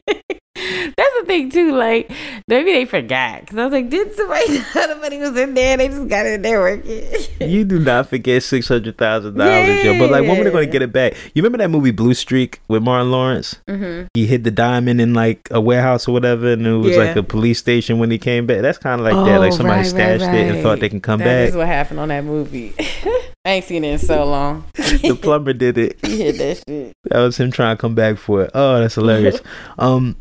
[1.28, 2.10] Think too, like
[2.48, 5.76] maybe they forgot because I was like, did somebody know the money was in there?
[5.78, 7.04] They just got it in there working.
[7.40, 9.98] You do not forget six hundred thousand dollars, yo.
[10.00, 11.14] But like, when were they going to get it back?
[11.34, 13.56] You remember that movie Blue Streak with Martin Lawrence?
[13.68, 14.08] mm-hmm.
[14.14, 17.04] He hid the diamond in like a warehouse or whatever, and it was Yeah.
[17.04, 18.62] like a police station when he came back.
[18.62, 19.40] That's kind of like that.
[19.40, 21.58] Like somebody stashed it and thought they can come That is back.
[21.58, 22.74] what happened on that movie.
[23.46, 24.66] I ain't seen it in so long.
[24.76, 25.98] the plumber did it.
[26.06, 26.94] he hit that shit.
[27.06, 28.52] That was him trying to come back for it.
[28.54, 29.40] Oh, that's hilarious.
[29.80, 30.16] um,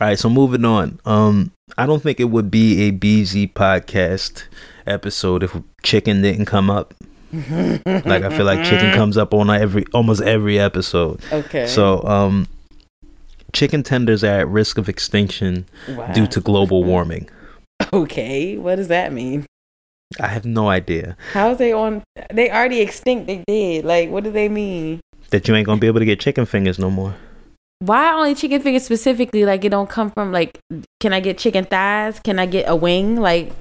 [0.00, 0.98] all right, so moving on.
[1.04, 4.44] Um, I don't think it would be a BZ podcast
[4.86, 6.94] episode if chicken didn't come up.
[7.32, 7.86] like
[8.24, 11.20] I feel like chicken comes up on every almost every episode.
[11.32, 11.66] Okay.
[11.66, 12.48] So, um,
[13.52, 16.12] chicken tenders are at risk of extinction Wow.
[16.12, 17.28] due to global warming.
[17.92, 19.46] Okay, what does that mean?
[20.18, 22.02] I have no idea How is they on?
[22.32, 23.28] They already extinct.
[23.28, 23.84] They did.
[23.84, 25.00] Like, what do they mean?
[25.30, 27.14] that you ain't gonna be able to get chicken fingers no more.
[27.80, 29.44] Why only chicken fingers specifically?
[29.44, 30.58] Like, it don't come from like.
[31.00, 32.20] Can I get chicken thighs?
[32.20, 33.16] Can I get a wing?
[33.16, 33.52] Like,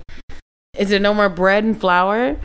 [0.78, 2.38] is there no more bread and flour?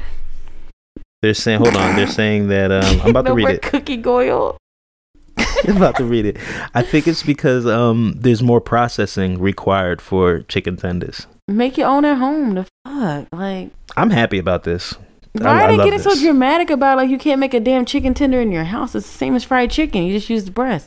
[1.22, 3.62] They're saying, hold on, they're saying that um, I'm about to no read more it.
[3.62, 4.56] cooking oil.
[5.66, 6.36] I'm about to read it.
[6.74, 11.26] I think it's because um there's more processing required for chicken tenders.
[11.48, 12.54] Make your own at home.
[12.54, 13.70] The fuck, like.
[13.96, 14.94] I'm happy about this.
[15.40, 18.14] I- Why are they getting so dramatic about like you can't make a damn chicken
[18.14, 18.94] tender in your house?
[18.94, 20.04] It's the same as fried chicken.
[20.04, 20.86] You just use the breast.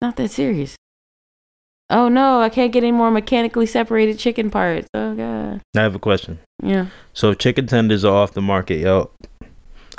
[0.00, 0.76] Not that serious.
[1.90, 4.88] Oh no, I can't get any more mechanically separated chicken parts.
[4.94, 5.60] Oh god.
[5.76, 6.38] I have a question.
[6.62, 6.88] Yeah.
[7.14, 9.10] So if chicken tenders are off the market, yo.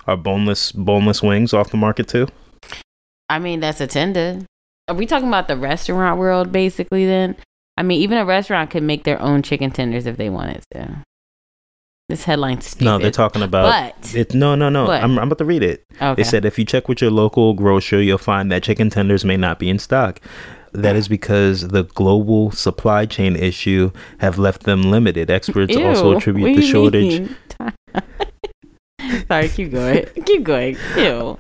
[0.08, 2.28] Are boneless boneless wings off the market too?
[3.28, 4.39] I mean, that's a tender.
[4.88, 7.36] Are we talking about the restaurant world basically then?
[7.78, 11.04] I mean, even a restaurant could make their own chicken tenders if they wanted to.
[12.10, 12.86] This headline's stupid.
[12.86, 14.34] No, they're talking about But it.
[14.34, 14.89] No, no, no.
[14.89, 15.86] I'm, I'm about to read it.
[16.01, 16.16] okay.
[16.16, 19.38] They said if you check with your local grocer, you'll find that chicken tenders may
[19.38, 20.20] not be in stock.
[20.74, 25.30] That is because the global supply chain issue have left them limited.
[25.30, 27.30] Experts also attribute the shortage.
[29.28, 30.05] Sorry, keep going.
[30.26, 30.78] Keep going.
[30.97, 31.38] Ew.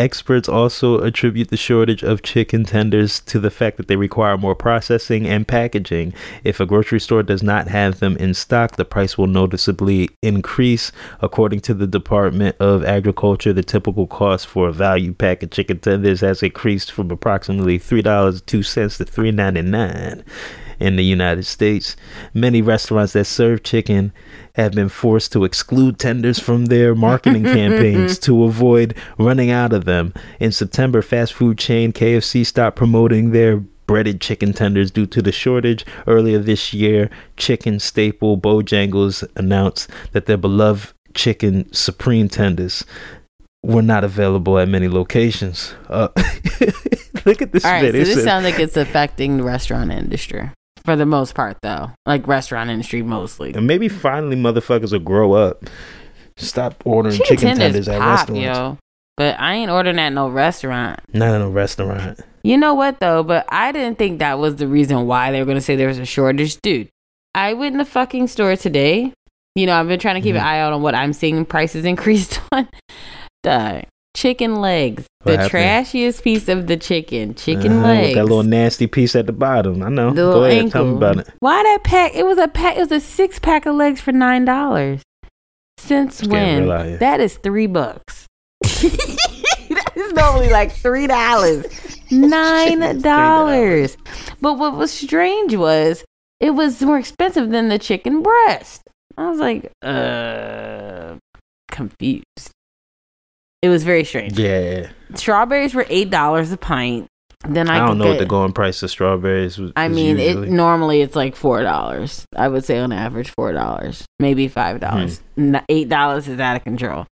[0.00, 4.54] Experts also attribute the shortage of chicken tenders to the fact that they require more
[4.54, 6.14] processing and packaging.
[6.42, 10.90] If a grocery store does not have them in stock, the price will noticeably increase.
[11.20, 15.78] According to the Department of Agriculture, the typical cost for a value pack of chicken
[15.80, 20.24] tenders has increased from approximately $3.02 to $3.99
[20.80, 21.94] in the United States.
[22.34, 24.12] Many restaurants that serve chicken
[24.54, 29.84] have been forced to exclude tenders from their marketing campaigns to avoid running out of
[29.84, 30.12] them.
[30.40, 35.32] In September, fast food chain KFC stopped promoting their breaded chicken tenders due to the
[35.32, 35.84] shortage.
[36.06, 42.84] Earlier this year, chicken staple Bojangles announced that their beloved chicken supreme tenders
[43.62, 45.74] were not available at many locations.
[45.88, 46.08] Uh,
[47.26, 50.50] look at this All right, so It this sounds like it's affecting the restaurant industry
[50.90, 51.90] for the most part, though.
[52.06, 53.52] Like restaurant industry mostly.
[53.54, 55.64] And maybe finally motherfuckers will grow up.
[56.36, 58.58] Stop ordering Chicken, chicken, tenders tenders at pop, restaurants.
[58.58, 58.78] yo.
[59.16, 61.00] But I ain't ordering at no restaurant.
[61.12, 62.20] Not in a restaurant.
[62.42, 63.22] You know what though?
[63.22, 65.98] But I didn't think that was the reason why they were gonna say there was
[65.98, 66.88] a shortage, dude.
[67.34, 69.12] I went in the fucking store today.
[69.54, 70.38] You know, I've been trying to keep Mhm.
[70.40, 72.66] an eye out on what I'm seeing prices increased on.
[73.42, 73.84] The
[74.14, 75.50] chicken legs, the happened?
[75.50, 78.14] trashiest piece of the chicken, chicken Uh-huh, legs.
[78.14, 79.82] That little nasty piece at the bottom.
[79.82, 80.10] I know.
[80.10, 80.70] The Go ahead, ankle.
[80.70, 81.28] tell me about it.
[81.40, 82.14] Why that pack?
[82.14, 82.76] It was a pack.
[82.76, 85.02] It was a six pack of legs for nine dollars.
[85.78, 86.62] Since when?
[86.64, 86.96] real out here.
[86.98, 88.26] That is three bucks.
[88.62, 91.64] that is normally like three dollars.
[92.10, 93.96] Nine dollars.
[94.40, 96.04] But what was strange was
[96.40, 98.82] it was more expensive than the chicken breast.
[99.16, 101.14] I was like, uh,
[101.70, 102.50] confused.
[103.62, 104.38] It was very strange.
[104.38, 104.90] Yeah.
[105.14, 107.06] Strawberries were eight dollars a pint.
[107.48, 109.72] Then I, I, don't know what the going price of strawberries was.
[109.74, 110.48] I mean, usually.
[110.48, 112.26] it normally it's like four dollars.
[112.36, 115.20] I would say on average four dollars, maybe five dollars.
[115.36, 115.56] Hmm.
[115.70, 117.06] Eight dollars is out of control.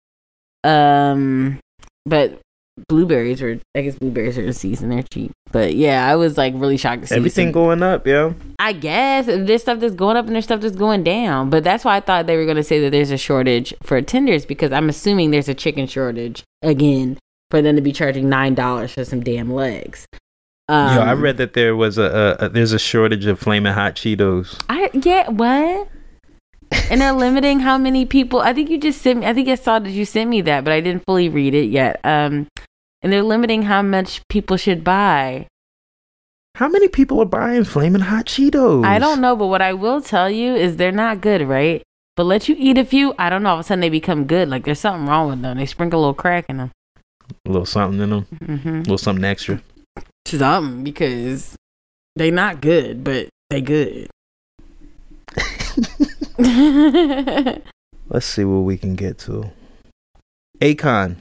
[0.64, 1.60] Um,
[2.04, 2.40] but
[2.88, 3.58] blueberries are.
[3.76, 4.90] I guess blueberries are in season.
[4.90, 5.32] They're cheap.
[5.50, 8.34] But yeah, I was like really shocked to see Everything some- going up, yo.
[8.58, 11.50] I guess there's stuff that's going up and there's stuff that's going down.
[11.50, 14.00] But that's why I thought they were going to say that there's a shortage for
[14.02, 17.18] tenders because I'm assuming there's a chicken shortage again
[17.50, 20.06] for them to be charging nine dollars for some damn legs.
[20.70, 23.72] Um, yo, I read that there was a, a, a there's a shortage of flaming
[23.72, 24.62] hot Cheetos.
[24.68, 25.88] I get what?
[26.90, 28.40] And they're limiting how many people.
[28.40, 29.26] I think you just sent me.
[29.26, 31.70] I think I saw that you sent me that, but I didn't fully read it
[31.70, 32.00] yet.
[32.04, 32.48] Um,
[33.02, 35.46] and they're limiting how much people should buy.
[36.56, 38.84] How many people are buying flaming hot Cheetos?
[38.84, 41.82] I don't know, but what I will tell you is they're not good, right?
[42.16, 43.50] But let you eat a few, I don't know.
[43.50, 44.48] All of a sudden they become good.
[44.48, 45.56] Like there's something wrong with them.
[45.56, 46.72] They sprinkle a little crack in them.
[47.46, 48.26] A little something in them.
[48.34, 48.68] Mm-hmm.
[48.68, 49.62] A little something extra.
[50.26, 51.54] Something because
[52.16, 54.10] They not good, but they good.
[58.08, 59.50] Let's see what we can get to.
[60.60, 61.16] Akon.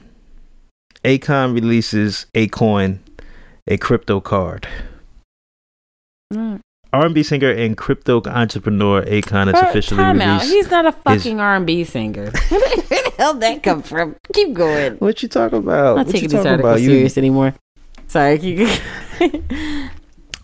[1.04, 2.98] Akon releases Akoin,
[3.66, 4.68] a crypto card.
[6.32, 6.60] Mm.
[6.92, 10.40] R&B singer and crypto entrepreneur Akon has officially time out.
[10.40, 10.54] released.
[10.54, 12.30] He's not a fucking R and B singer.
[12.48, 14.16] Where the hell that come from?
[14.32, 14.94] Keep going.
[14.96, 15.90] What you talking about?
[15.90, 16.80] I'm not what taking you this article about?
[16.80, 17.54] You- serious anymore.
[18.06, 18.66] Sorry.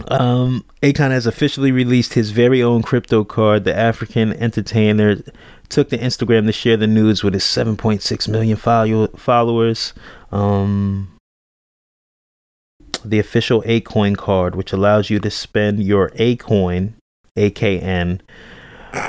[0.09, 3.64] Um, Akon has officially released his very own crypto card.
[3.64, 5.22] The African entertainer
[5.68, 9.94] took to Instagram to share the news with his 7.6 million follow- followers.
[10.30, 11.11] Um,
[13.05, 16.94] the official Akoin card, which allows you to spend your Akoin,
[17.36, 18.20] AKN,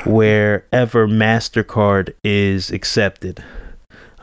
[0.05, 3.43] wherever MasterCard is accepted.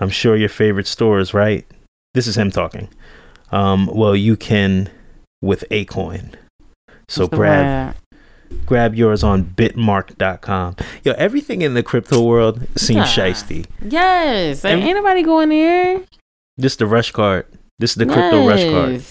[0.01, 1.67] I'm sure your favorite stores, right?
[2.15, 2.89] This is him talking.
[3.51, 4.91] Um, well, you can
[5.41, 6.35] with Akoin.
[7.13, 7.95] So grab
[8.67, 10.77] grab yours on bitmark.com.
[11.05, 13.29] Yo, everything in the crypto world seems Yeah.
[13.31, 13.67] shisty.
[13.87, 14.65] Yes.
[14.65, 16.01] Like, ain't nobody going there.
[16.57, 17.47] This the rush card.
[17.79, 19.03] This is the crypto rush card.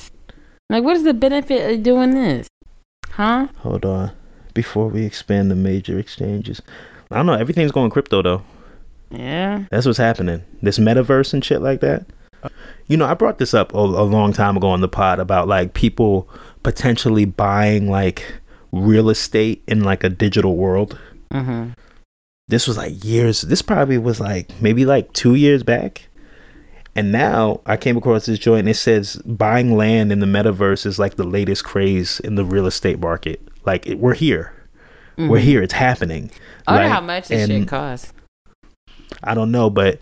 [0.70, 2.48] Like, what is the benefit of doing this?
[3.12, 3.48] Huh?
[3.58, 4.12] Hold on.
[4.54, 6.62] Before we expand the major exchanges.
[7.12, 8.42] I don't know, everything's going crypto though.
[9.12, 9.66] Yeah.
[9.70, 10.44] That's what's happening.
[10.62, 12.06] This metaverse and shit like that.
[12.88, 15.48] You know, I brought this up a, a long time ago on the pod about
[15.48, 16.30] like people
[16.64, 18.40] potentially buying like
[18.72, 20.98] real estate in like a digital world.
[21.32, 21.70] Mm-hmm.
[22.50, 26.10] this was like years this probably was like maybe like two years back.
[26.94, 30.86] And now i came across this joint and it says buying land in the metaverse
[30.86, 33.40] is like the latest craze in the real estate market.
[33.66, 34.54] Like it, we're here.
[35.18, 35.62] We're here.
[35.62, 36.32] It's happening.
[36.68, 38.12] I wonder Like, how much this shit costs.
[39.24, 40.00] i don't know but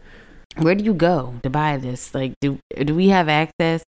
[0.62, 2.14] Where do you go to buy this?
[2.14, 3.84] Like, do do we have access?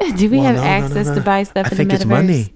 [0.16, 1.14] Do we Well, have no, no, no, access no.
[1.16, 2.54] to buy stuff in the i in think it's money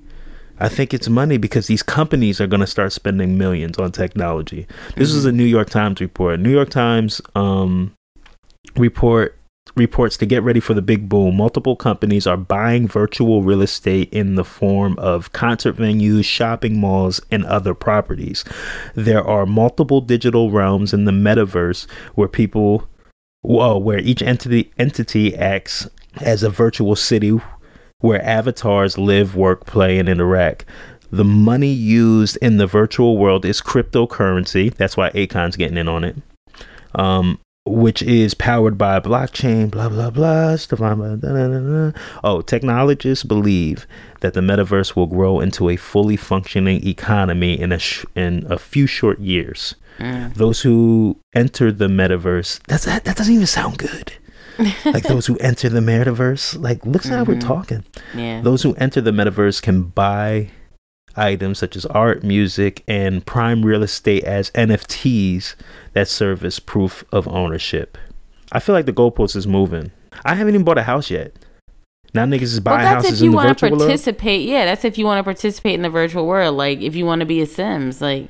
[0.61, 4.66] i think it's money because these companies are going to start spending millions on technology
[4.94, 5.18] this Mm-hmm.
[5.18, 7.92] is a new york times report new york times um
[8.76, 9.36] report
[9.76, 11.36] reports to get ready for the big boom.
[11.36, 17.20] Multiple companies are buying virtual real estate in the form of concert venues, shopping malls,
[17.30, 18.44] and other properties.
[18.96, 21.86] There are multiple digital realms in the metaverse
[22.16, 22.88] where people,
[23.43, 25.88] well, where each entity entity acts
[26.20, 27.40] as a virtual city
[27.99, 30.64] where avatars live, work, play, and interact.
[31.11, 34.74] The money used in the virtual world is cryptocurrency.
[34.74, 36.16] That's why Akon's getting in on it.
[36.95, 40.56] Um, which is powered by blockchain, blah blah blah.
[40.56, 41.60] Stuff blah, blah, da, da,
[41.90, 41.92] da.
[42.24, 43.86] Oh, technologists believe
[44.20, 48.58] that the metaverse will grow into a fully functioning economy in a sh- in a
[48.58, 49.74] few short years.
[49.98, 50.34] Mm.
[50.34, 54.12] Those who enter the metaverse, that's that, that doesn't even sound good.
[54.84, 57.40] like those who enter the metaverse, like listen how we're Mhm.
[57.46, 57.84] talking.
[58.14, 58.40] Yeah.
[58.42, 60.50] Those who enter the metaverse can buy
[61.16, 65.54] items such as art, music, and prime real estate as NFTs
[65.92, 67.98] that serve as proof of ownership.
[68.52, 69.92] I feel like the goalpost is moving.
[70.24, 71.32] I haven't even bought a house yet.
[72.14, 73.88] Now niggas is Well, buying that's houses if you in the want to virtual world.
[73.88, 74.46] participate.
[74.46, 76.56] Yeah, that's if you want to participate in the virtual world.
[76.56, 78.28] Like, if you want to be a Sims, like,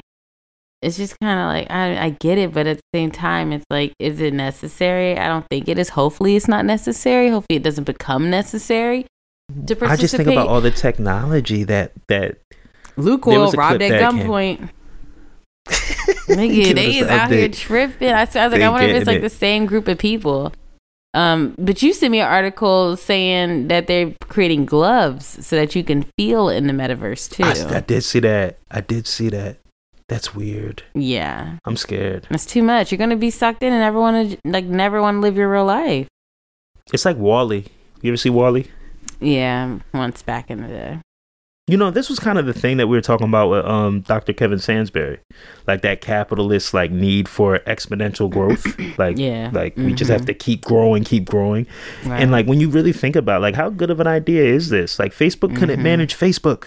[0.81, 3.65] it's just kind of like I, I get it, but at the same time, it's
[3.71, 5.17] like, is it necessary?
[5.19, 5.89] I don't think it is.
[5.91, 7.29] Hopefully, it's not necessary.
[7.29, 9.07] Hopefully, it doesn't become necessary
[9.67, 9.91] to participate.
[9.91, 12.39] I just think about all the technology that that
[12.97, 14.69] Luke there Oil robbed at gunpoint.
[15.69, 17.55] Nigga, they is out here update.
[17.57, 18.09] tripping.
[18.11, 19.23] I, s- I was like, They I wonder if it's like it.
[19.23, 20.53] the same group of people.
[21.15, 25.85] Um, but you sent me an article saying that they're creating gloves so that you
[25.85, 27.45] can feel in the metaverse too.
[27.45, 28.59] I, I did see that.
[28.71, 29.59] I did see that.
[30.09, 30.83] That's weird.
[30.95, 32.27] yeah, I'm scared.
[32.29, 32.91] that's too much.
[32.93, 35.51] You're gonna be sucked in and never want to like never want to live your
[35.51, 36.07] real life.
[36.93, 37.65] It's like WALL-E.
[38.03, 38.67] You ever see WALL-E?
[39.21, 40.99] Yeah, once back in the day.
[41.73, 44.03] You know, this was kind of the thing that we were talking about with um,
[44.03, 44.35] Dr.
[44.35, 45.21] Kevin Sansbury,
[45.67, 48.67] like that capitalist like need for exponential growth.
[48.99, 49.49] like, Yeah.
[49.55, 50.27] like we just have Mhm.
[50.27, 51.67] to keep growing, keep growing.
[52.05, 52.21] Right.
[52.21, 54.99] And like when you really think about like how good of an idea is this?
[54.99, 55.85] Like Facebook couldn't Mhm.
[55.85, 56.67] manage Facebook.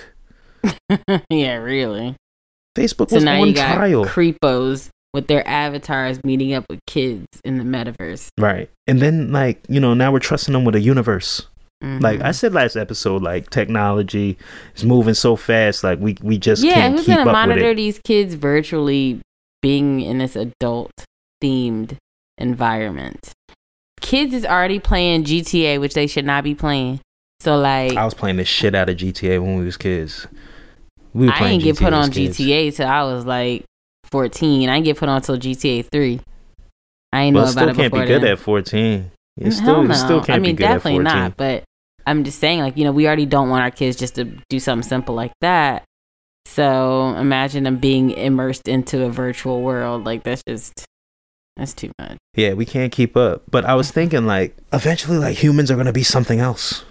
[1.30, 2.16] yeah, really.
[2.76, 6.80] Facebook So was now on you got trial, creepos with their avatars meeting up with
[6.88, 8.30] kids in the metaverse.
[8.40, 8.72] right?
[8.88, 11.46] And then like you know now we're trusting them with a universe.
[11.82, 12.36] Like I Mhm.
[12.36, 14.38] said last episode, like technology
[14.76, 17.74] is moving so fast, like we we just yeah, can't who's keep gonna up monitor
[17.76, 19.22] these kids virtually
[19.62, 20.92] being in this adult
[21.44, 21.98] themed
[22.38, 23.32] environment?
[24.02, 27.00] Kids is already playing GTA, which they should not be playing.
[27.40, 30.28] So like, I was playing the shit out of GTA when we was kids.
[31.14, 32.38] We were I didn't get put GTA on kids.
[32.40, 33.64] GTA till I was like
[34.12, 34.70] 14.
[34.70, 36.20] I didn't get put on till GTA 3.
[37.14, 38.32] I ain't Well, know about still it can't be before good then.
[38.32, 39.12] at 14.
[39.38, 39.92] It Hell still, no.
[39.92, 41.04] it still can't I mean, be good at definitely 14.
[41.04, 41.38] not.
[41.38, 41.64] But
[42.06, 44.60] I'm just saying, like, you know, we already don't want our kids just to do
[44.60, 45.84] something simple like that.
[46.46, 50.06] So imagine them being immersed into a virtual world.
[50.06, 50.86] Like that's just
[51.58, 52.18] that's too much.
[52.36, 53.44] Yeah, we can't keep up.
[53.50, 56.86] But I was thinking like eventually like humans are gonna be something else.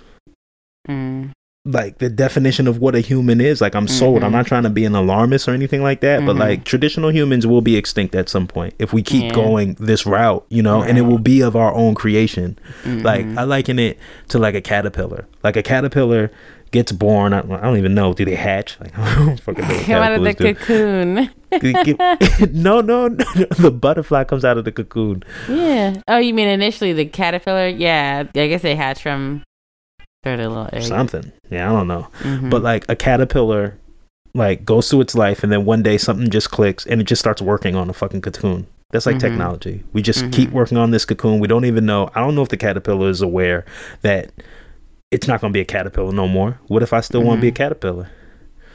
[0.89, 1.31] Mm.
[1.67, 3.63] Like the definition of what a human is.
[3.63, 4.23] Like I'm sold.
[4.23, 4.35] I'm Mhm.
[4.35, 6.25] not trying to be an alarmist or anything like that.
[6.27, 6.41] But Mhm.
[6.41, 9.31] like traditional humans will be extinct at some point if we keep Yeah.
[9.33, 12.59] going this route, you know, and it will be of our own creation.
[12.85, 13.39] Like Mhm.
[13.39, 13.99] I liken it
[14.29, 15.25] to like a caterpillar.
[15.43, 16.31] Like a caterpillar
[16.71, 17.33] gets born.
[17.33, 18.13] I, I don't even know.
[18.13, 18.77] Do they hatch?
[18.79, 19.81] Like I don't fucking know.
[19.87, 20.55] come out of the do.
[20.55, 21.31] cocoon.
[22.63, 23.25] no, no, no,
[23.59, 25.23] the butterfly comes out of the cocoon.
[25.49, 25.95] yeah.
[26.09, 27.69] Oh, you mean initially the caterpillar?
[27.69, 28.25] Yeah.
[28.35, 29.43] I guess they hatch from
[30.25, 30.83] little egg.
[30.83, 31.33] Something.
[31.51, 32.09] Yeah, I don't know.
[32.21, 32.51] Mhm.
[32.51, 33.77] But like a caterpillar,
[34.35, 37.21] like goes through its life, and then one day something just clicks, and it just
[37.21, 38.67] starts working on a fucking cocoon.
[38.91, 39.21] That's like Mhm.
[39.21, 39.83] technology.
[39.93, 40.33] We just Mhm.
[40.33, 41.41] keep working on this cocoon.
[41.41, 42.11] We don't even know.
[42.15, 43.65] I don't know if the caterpillar is aware
[44.03, 44.31] that
[45.11, 46.59] it's not going to be a caterpillar no more.
[46.69, 47.57] What if I still want to be a Mhm.
[47.57, 48.09] caterpillar?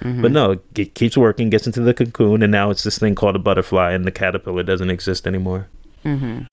[0.01, 0.21] Mhm.
[0.21, 3.35] But no, it keeps working, gets into the cocoon, and now it's this thing called
[3.35, 5.67] a butterfly, and the caterpillar doesn't exist anymore.
[6.05, 6.45] Mhm.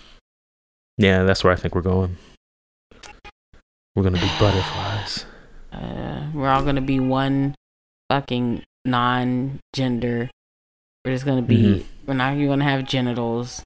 [0.98, 2.16] Yeah, that's where I think we're going.
[3.96, 5.24] We're gonna be butterflies.
[5.72, 7.54] Uh, we're all gonna be one
[8.10, 10.30] fucking non-gender.
[11.04, 11.56] We're just gonna be.
[11.62, 11.84] Mhm.
[12.06, 13.62] We're not even gonna have genitals.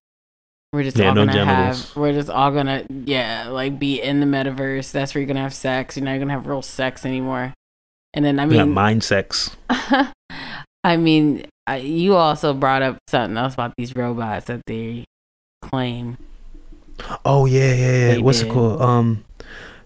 [0.72, 1.88] We're just Yeah, all no gonna genitals.
[1.88, 1.96] have.
[1.96, 4.92] We're just all gonna yeah, like be in the metaverse.
[4.92, 5.96] That's where you're gonna have sex.
[5.96, 7.52] You're not gonna have real sex anymore.
[8.14, 9.56] And then I mean, mind sex.
[10.82, 15.04] I mean, I, you also brought up something else about these robots that they
[15.62, 16.16] claim.
[17.24, 18.08] Oh yeah, yeah, yeah.
[18.14, 18.52] They What's it did.
[18.52, 18.80] called?
[18.80, 19.24] Um,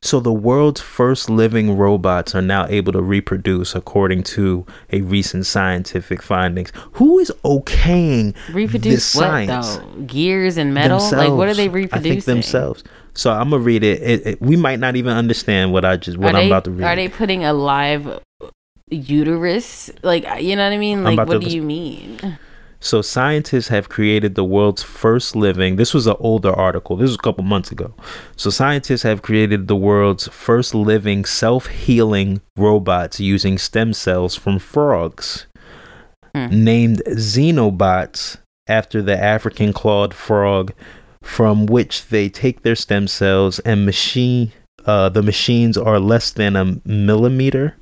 [0.05, 5.47] so the world's first living robots are now able to reproduce, according to a recent
[5.47, 6.71] scientific findings.
[6.93, 9.77] Who is okaying Reproduce This what science.
[9.79, 10.03] though?
[10.03, 10.99] Gears and metal?
[10.99, 11.99] Like what are they reproducing?
[11.99, 12.85] I think themselves.
[13.15, 14.03] So I'm gonna read it.
[14.03, 14.43] It, it.
[14.43, 16.85] We might not even understand what I just what are I'm they, about to read.
[16.85, 18.21] Are they putting a live
[18.91, 19.91] uterus?
[20.03, 21.03] Like you know what I mean?
[21.03, 22.39] Like what to- do you mean?
[22.85, 25.77] So scientists have created the world's first living.
[25.77, 26.97] This was an older article.
[26.97, 27.95] This was a couple months ago.
[28.37, 35.47] So scientists have created the world's first living self-healing robots using stem cells from frogs,
[36.35, 36.49] Hmm.
[36.65, 38.37] named xenobots
[38.69, 40.73] after the African clawed frog,
[41.23, 44.53] from which they take their stem cells and machine.
[44.85, 47.77] Uh, the machines are less than a millimeter.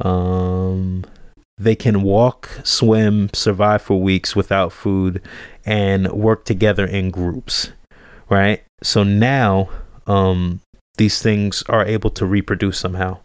[0.00, 1.04] Um,
[1.58, 5.20] they can walk, swim, survive for weeks without food,
[5.64, 7.70] and work together in groups.
[8.28, 8.62] Right.
[8.82, 9.68] So now,
[10.06, 10.60] um,
[10.96, 13.18] these things are able to reproduce somehow.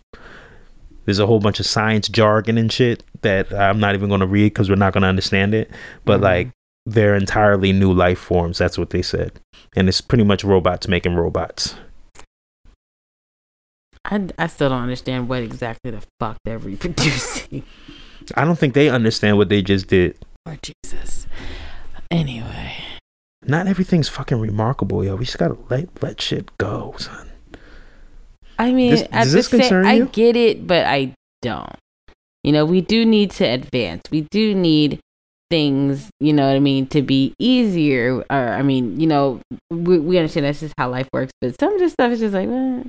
[1.06, 4.28] There's a whole bunch of science jargon and shit that I'm not even going to
[4.28, 5.72] read because we're not going to understand it.
[6.06, 6.24] But Mhm.
[6.24, 6.50] like,
[6.86, 8.58] they're entirely new life forms.
[8.58, 9.34] That's what they said,
[9.76, 11.76] and it's pretty much robots making robots.
[14.06, 17.64] I, I still don't understand what exactly the fuck they're reproducing.
[18.38, 20.18] I don't think they understand what they just did.
[20.46, 21.28] or Jesus.
[22.12, 22.76] Anyway,
[23.46, 25.16] Not everything's fucking remarkable, yo.
[25.16, 27.30] We just gotta let let shit go, son.
[28.58, 31.76] I mean, This- at does the this sa- concern I get it, but I don't.
[32.44, 34.04] You know, we do need to advance.
[34.12, 35.00] We do need
[35.50, 38.24] things, you know what I mean, to be easier.
[38.30, 41.74] Or, I mean, you know, we, we understand that's just how life works, but some
[41.74, 42.88] of this stuff is just like, what?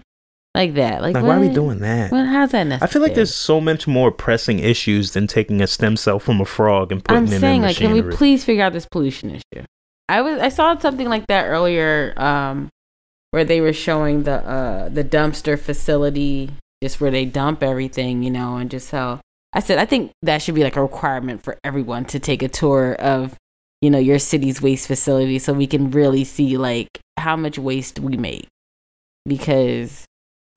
[0.55, 1.01] Like that.
[1.01, 2.11] Like, Like, why are we doing that?
[2.11, 2.89] Well, how's that necessary?
[2.89, 6.41] I feel like there's so much more pressing issues than taking a stem cell from
[6.41, 7.37] a frog and putting it in a tree.
[7.37, 9.65] I'm it saying, in like, can we please figure out this pollution issue?
[10.09, 12.69] I was I saw something like that earlier, um,
[13.31, 16.51] where they were showing the uh the dumpster facility,
[16.83, 19.21] just where they dump everything, you know, and just how
[19.53, 22.49] I said I think that should be like a requirement for everyone to take a
[22.49, 23.37] tour of,
[23.81, 28.01] you know, your city's waste facility, so we can really see like how much waste
[28.01, 28.49] we make,
[29.25, 30.07] because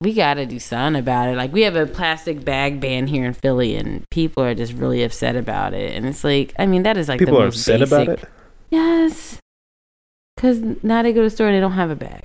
[0.04, 1.36] we got to do something about it.
[1.36, 5.02] Like we have a plastic bag ban here in Philly, and people are just really
[5.02, 5.94] upset about it.
[5.94, 7.92] And it's like, I mean, that is like People the are most upset basic.
[7.92, 8.28] about it.
[8.70, 9.38] Yes,
[10.36, 12.24] because now they go to the store and they don't have a bag.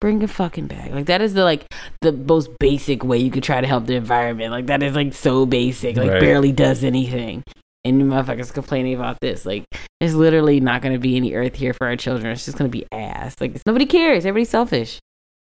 [0.00, 0.92] Bring a fucking bag.
[0.92, 1.64] Like that is the like
[2.00, 4.50] the most basic way you could try to help the environment.
[4.50, 5.96] Like that is like so basic.
[5.96, 6.20] Like Right.
[6.20, 7.44] barely does anything.
[7.84, 9.46] And you motherfuckers complaining about this.
[9.46, 9.64] Like
[10.00, 12.32] there's literally not gonna be any earth here for our children.
[12.32, 13.36] It's just gonna be ass.
[13.40, 14.26] Like nobody cares.
[14.26, 14.98] Everybody's selfish.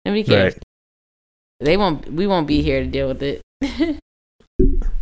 [0.06, 0.54] Nobody cares.
[0.54, 0.64] Right.
[1.60, 2.12] They won't.
[2.14, 3.42] We won't be here to deal with it.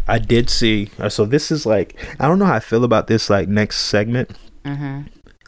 [0.08, 0.90] I did see.
[1.00, 3.78] uh, So this is like I don't know how I feel about this like next
[3.82, 4.32] segment.
[4.64, 5.02] mm-hmm.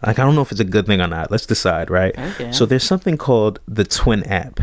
[0.05, 1.31] Like I don't know if it's a good thing or not.
[1.31, 2.17] Let's decide, right?
[2.17, 2.51] Okay.
[2.51, 4.59] So there's something called the Twin app,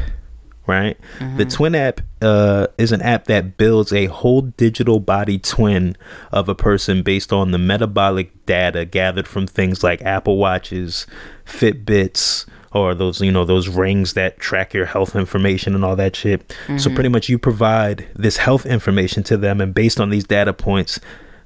[0.67, 0.97] right?
[1.19, 1.53] The Mhm.
[1.53, 5.97] Twin app uh, is an app that builds a whole digital body twin
[6.31, 11.07] of a person based on the metabolic data gathered from things like Apple Watches,
[11.45, 16.15] Fitbits, or those you know those rings that track your health information and all that
[16.17, 16.55] shit.
[16.77, 16.95] So Mhm.
[16.95, 20.99] pretty much you provide this health information to them, and based on these data points,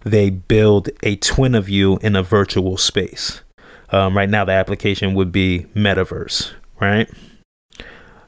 [0.05, 3.43] they build a twin of you in a virtual space.
[3.91, 7.09] Um, right now, the application would be Metaverse, right?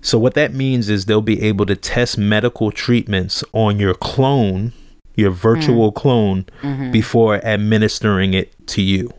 [0.03, 4.73] So, what that means is they'll be able to test medical treatments on your clone,
[5.15, 6.91] your virtual clone, Mhm.
[6.91, 9.11] before administering it to you.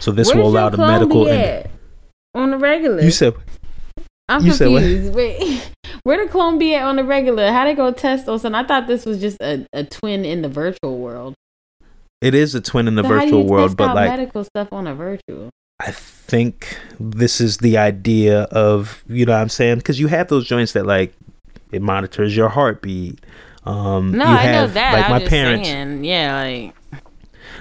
[0.00, 1.24] So, this Where's will allow the medical.
[1.24, 1.70] be in- at?
[2.34, 3.02] On the regular.
[3.02, 3.34] you said
[4.28, 5.14] I'm you confused.
[5.14, 5.70] Wait,
[6.02, 7.50] where the clone be at on the regular?
[7.50, 8.54] How they go test on something?
[8.54, 11.34] I thought this was just a, a twin in the virtual world.
[12.20, 14.94] it is a twin in the So virtual world, but like medical stuff on a
[14.94, 15.50] virtual.
[15.80, 20.28] I think this is the idea of you know what I'm saying because you have
[20.28, 21.14] those joints that like
[21.72, 23.20] it monitors your heartbeat.
[23.64, 24.92] Um, No, you I know have, that.
[24.92, 27.02] Like I my parents, saying, yeah, like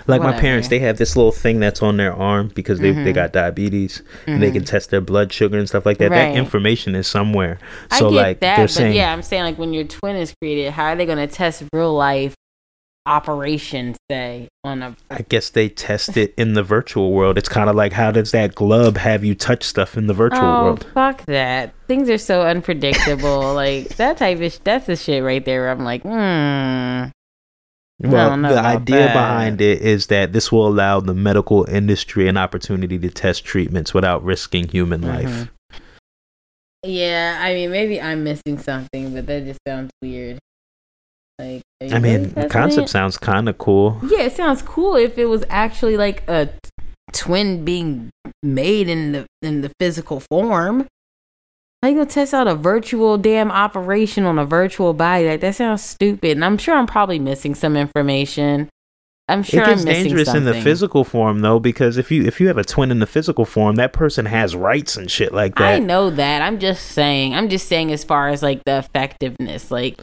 [0.07, 3.11] like my parents, they have this little thing that's on their arm because they they
[3.11, 3.15] Mhm.
[3.15, 6.11] got diabetes and they can test their blood sugar and stuff like that.
[6.11, 6.31] Right.
[6.33, 7.59] That information is somewhere.
[7.91, 10.15] I So get like that, they're but saying, yeah, I'm saying like when your twin
[10.15, 12.33] is created, how are they going to test real life
[13.05, 17.37] operations say on a I guess they test it in the virtual world.
[17.37, 20.49] It's kind of like how does that glove have you touch stuff in the virtual
[20.49, 20.85] oh world?
[20.93, 25.45] fuck that things are so unpredictable like that type of sh- that's the shit right
[25.45, 27.09] there where i'm like hmm
[27.99, 29.13] Well, the idea that.
[29.13, 33.93] behind it is that this will allow the medical industry an opportunity to test treatments
[33.93, 35.07] without risking human Mhm.
[35.07, 35.47] life.
[36.85, 40.37] yeah i mean maybe i'm missing something but that just sounds weird
[41.39, 42.91] like are you I mean, the concept it?
[42.91, 43.99] sounds kind of cool.
[44.07, 46.49] yeah it sounds cool if it was actually like a
[47.13, 48.09] twin being
[48.43, 50.85] made in the in the physical form
[51.87, 55.55] how you gonna test out a virtual damn operation on a virtual body like that
[55.55, 58.67] sounds stupid and i'm sure i'm probably missing some information
[59.29, 62.23] i'm sure it gets i'm missing dangerous in the physical form though, because if you
[62.23, 65.33] if you have a twin in the physical form, that person has rights and shit
[65.33, 65.75] like that.
[65.75, 66.41] I know that.
[66.41, 67.33] I'm just saying.
[67.33, 70.01] I'm just saying as far as like the effectiveness, like.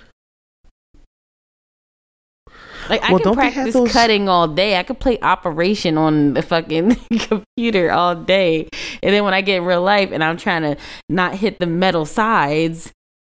[2.89, 4.79] Like I Well, can don't practice those- cutting all day.
[4.79, 8.69] I could play Operation on the fucking computer all day,
[9.03, 10.77] and then when I get in real life and I'm trying to
[11.09, 12.87] not hit the metal sides,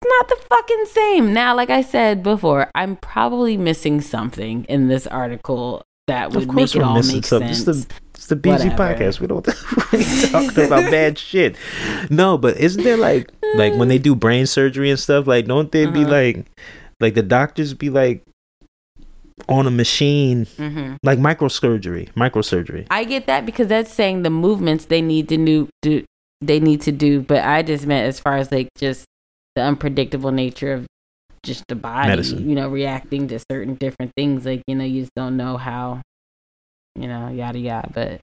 [0.02, 1.32] it's not the fucking same.
[1.32, 6.48] Now, like I said before, I'm probably missing something in this article that would Of
[6.48, 7.54] make course, it we're all missing make something.
[7.54, 7.68] sense.
[7.68, 8.76] It's the, it's the BG Whatever.
[8.94, 9.20] podcast.
[9.20, 9.44] We don't
[10.30, 11.56] talk about bad shit.
[12.08, 15.26] No, but isn't there like like when they do brain surgery and stuff?
[15.26, 16.10] Like, don't they be Uh-huh.
[16.12, 16.46] like
[17.00, 18.22] like the doctors be like
[19.48, 22.86] on a machine hmm like microsurgery, microsurgery.
[22.90, 26.04] I get that because that's saying the movements they need to do, do
[26.40, 29.04] they need to do, but I just meant as far as like just
[29.56, 30.86] the unpredictable nature of
[31.42, 32.48] just the body, Medicine.
[32.48, 34.44] you know, reacting to certain different things.
[34.44, 36.02] Like you know, you just don't know how,
[36.96, 37.90] you know, yada yada.
[37.92, 38.20] But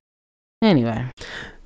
[0.62, 1.10] anyway,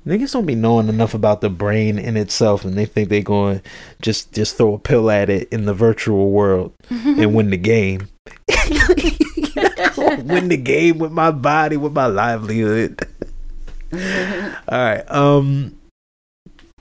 [0.06, 3.62] Niggas don't be knowing enough about the brain in itself, and they think they're going
[4.00, 8.08] just just throw a pill at it in the virtual world and win the game.
[10.16, 13.06] Win the game with my body, with my livelihood.
[13.92, 13.98] All
[14.70, 15.04] right.
[15.10, 15.78] Um,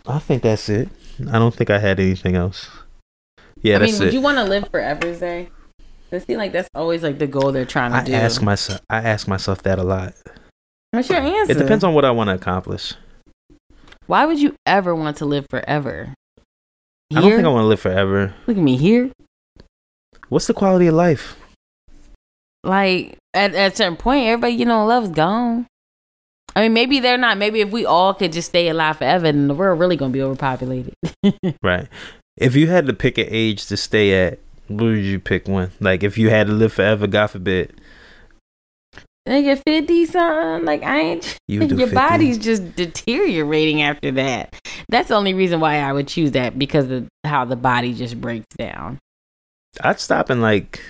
[0.07, 0.89] I think that's it.
[1.29, 2.69] I don't think I had anything else.
[3.61, 4.13] Yeah, I mean, would it.
[4.13, 5.49] you want to live forever, Zay?
[6.09, 8.13] It seems like that's always like the goal they're trying to I do.
[8.13, 8.81] ask myself.
[8.89, 10.13] I ask myself that a lot.
[10.91, 11.53] What's your answer?
[11.53, 12.95] It depends on what I want to accomplish.
[14.07, 16.13] Why would you ever want to live forever?
[17.13, 18.33] I don't think I want to live forever.
[18.47, 19.11] Look at me here.
[20.27, 21.37] What's the quality of life?
[22.63, 25.65] Like at, at a certain point everybody you know love's gone
[26.55, 29.47] i mean maybe they're not maybe if we all could just stay alive forever then
[29.47, 30.93] the world really gonna be overpopulated
[31.63, 31.87] Right.
[32.37, 35.71] If you had to pick an age to stay at, what would you pick one?
[35.79, 37.79] Like if you had to live forever, God forbid,
[39.27, 41.93] nigga 50 something like i ain't you your 50.
[41.93, 44.55] body's just deteriorating after that
[44.89, 48.19] that's the only reason why i would choose that because of how the body just
[48.19, 48.97] breaks down
[49.79, 50.81] I'd stop in like.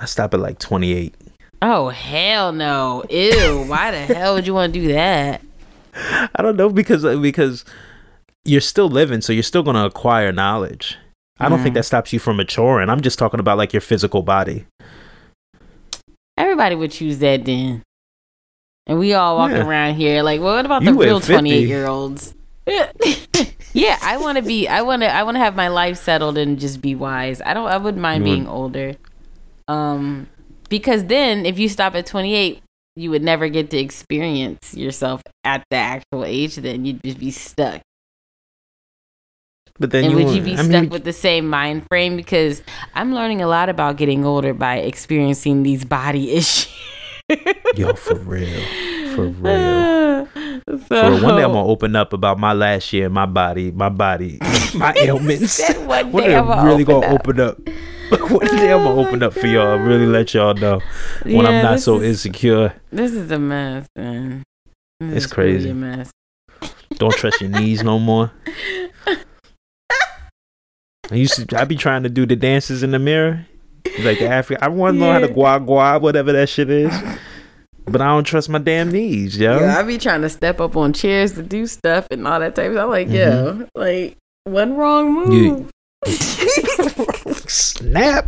[0.00, 1.14] I stop at like 28.
[1.62, 5.42] oh hell no ew why the hell would you want to do that
[6.34, 7.64] I don't know because uh, because
[8.44, 10.96] you're still living, so you're still gonna acquire knowledge.
[11.38, 11.78] I don't think Mhm.
[11.78, 12.88] that stops you from maturing.
[12.88, 14.64] I'm just talking about like your physical body.
[16.38, 17.82] everybody would choose that then
[18.86, 19.66] and we all walk Yeah.
[19.66, 22.34] around here like well, what about You the real 28 year olds
[23.74, 26.38] yeah i want to be i want to i want to have my life settled
[26.38, 28.94] and just be wise i don't i wouldn't mind You being older
[29.70, 30.26] um
[30.68, 32.62] because then if you stop at 28
[32.96, 37.30] you would never get to experience yourself at the actual age then you'd just be
[37.30, 37.80] stuck
[39.78, 42.16] But then and you, would you be I stuck mean, with the same mind frame
[42.16, 42.62] because
[42.94, 46.68] i'm learning a lot about getting older by experiencing these body issues
[47.76, 48.60] Yo, for real,
[49.14, 50.26] for real.
[50.66, 53.88] so, For one day I'm gonna open up about my last year, my body, my
[53.88, 54.38] body,
[54.74, 55.62] my ailments.
[55.86, 57.12] one day I'm really gonna up.
[57.22, 57.56] open up.
[58.30, 59.76] One day I'm gonna open up for y'all.
[59.78, 60.80] Really let y'all know
[61.24, 62.72] when I'm not so is- insecure.
[62.90, 64.42] This is a mess, man.
[65.00, 65.70] This It's really crazy.
[65.70, 66.10] a mess.
[66.94, 68.32] Don't trust your knees no more.
[71.10, 71.58] I used to.
[71.58, 73.46] I be trying to do the dances in the mirror,
[74.00, 74.62] like the African.
[74.62, 76.92] I want to know how to gua gua, whatever that shit is.
[77.86, 79.58] But I don't trust my damn knees, yo.
[79.58, 82.54] Yeah, I be trying to step up on chairs to do stuff and all that
[82.54, 82.84] type of stuff.
[82.84, 83.60] I'm like, Mm-hmm.
[83.62, 85.70] yo, like one wrong move.
[87.48, 88.26] Snap.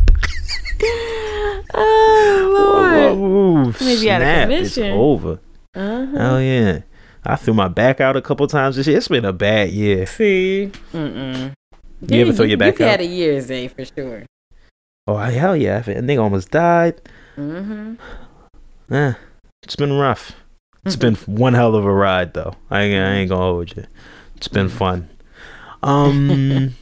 [1.75, 3.81] oh Whoa, move.
[3.81, 4.51] Maybe out of Snap.
[4.51, 5.41] It's over.
[5.75, 6.17] Uh-huh.
[6.19, 6.81] Oh yeah.
[7.25, 8.97] I threw my back out a couple times this year.
[8.97, 10.07] It's been a bad year.
[10.07, 10.71] See.
[10.93, 11.53] Mm-mm.
[12.09, 12.91] You ever throw your back You've out?
[12.91, 14.25] had a year, Zay, for sure.
[15.07, 15.79] Oh hell yeah!
[15.79, 17.01] I think I almost died.
[17.37, 17.95] Mm-hmm.
[18.95, 19.15] Eh,
[19.63, 20.33] it's been rough.
[20.85, 22.55] It's been one hell of a ride though.
[22.71, 23.85] I ain't, I ain't gonna hold you.
[24.37, 25.09] It's been fun.
[25.83, 26.75] Um,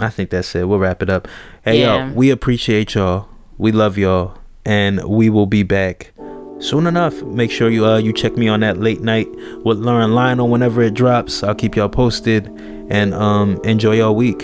[0.00, 0.66] I think that's it.
[0.68, 1.28] We'll wrap it up.
[1.64, 2.08] Hey Yeah.
[2.08, 3.28] yo, we appreciate y'all.
[3.58, 4.34] We love y'all,
[4.64, 6.12] and we will be back
[6.60, 7.22] soon enough.
[7.22, 9.28] Make sure you uh you check me on that late night
[9.64, 11.42] with Lauren Lionel whenever it drops.
[11.42, 12.46] I'll keep y'all posted,
[12.90, 14.40] and um enjoy y'all week.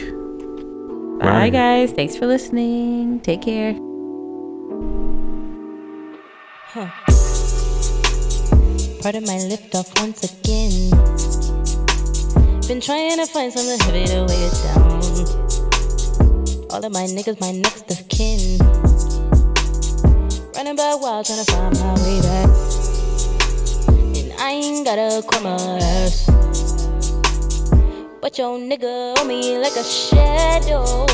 [1.20, 1.52] Bye, Right.
[1.52, 1.92] guys.
[1.92, 3.20] Thanks for listening.
[3.20, 3.72] Take care.
[9.02, 10.90] Part of my lift off once again.
[12.68, 15.00] Been trying to find something heavy to weigh it down.
[16.72, 18.58] All of my niggas, my next of kin.
[20.52, 22.50] Running back wild, trying to find my way back.
[24.18, 26.26] And I ain't gotta quit my ass.
[28.20, 31.06] But your nigga on me like a shadow.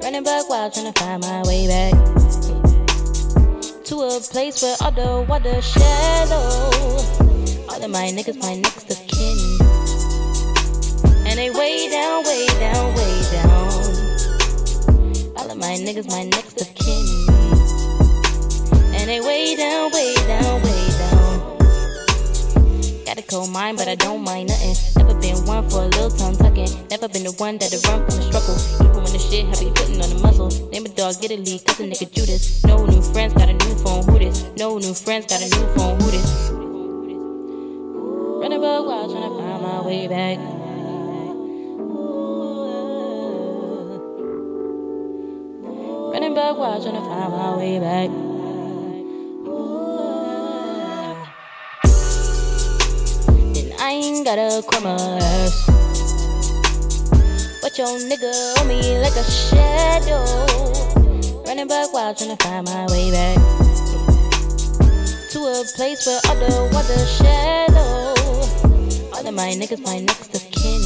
[0.00, 1.92] Running back wild, trying to find my way back
[3.86, 6.60] to a place where all the water shallow.
[7.68, 9.01] All of my niggas, my next of
[11.62, 13.70] way down, way down, way down.
[15.38, 17.06] All of my niggas, my next of kin.
[18.98, 21.38] And they way down, way down, way down.
[23.06, 24.74] Got a cold mind, but I don't mind nothing.
[24.96, 26.88] Never been one for a little tongue tucking.
[26.90, 28.58] Never been the one that'll run from the struggle.
[28.82, 30.50] Even when the shit I be putting on the muzzle.
[30.70, 32.64] Name a dog, get a lead, cause a nigga Judas.
[32.64, 34.50] No new friends, got a new phone, who this?
[34.56, 36.50] No new friends, got a new phone, who this?
[38.42, 40.61] Running about wild, trying to find my way back.
[46.52, 48.10] Back wild, trying to find my way back.
[53.56, 55.66] And I ain't gotta quit my ass.
[57.62, 60.24] But your nigga on me like a shadow.
[61.46, 63.38] Running back wild, trying to find my way back.
[65.30, 68.12] To a place where all the water shallow.
[69.14, 70.82] All of my niggas, my next of kin.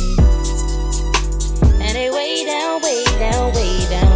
[1.83, 4.16] And they way down, way down, way down.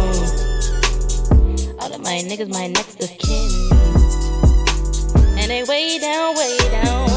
[2.11, 3.49] My niggas, my next of kin.
[5.39, 7.09] And they way down, way down.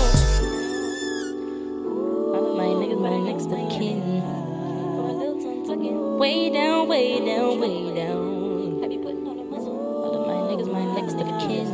[2.30, 4.22] All of my niggas, my next of kin.
[6.16, 8.84] Way down, way down, way down.
[10.04, 11.66] All of my niggas, my next of kin.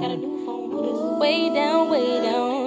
[0.00, 1.18] Got a new phone.
[1.18, 2.59] Way down, way down.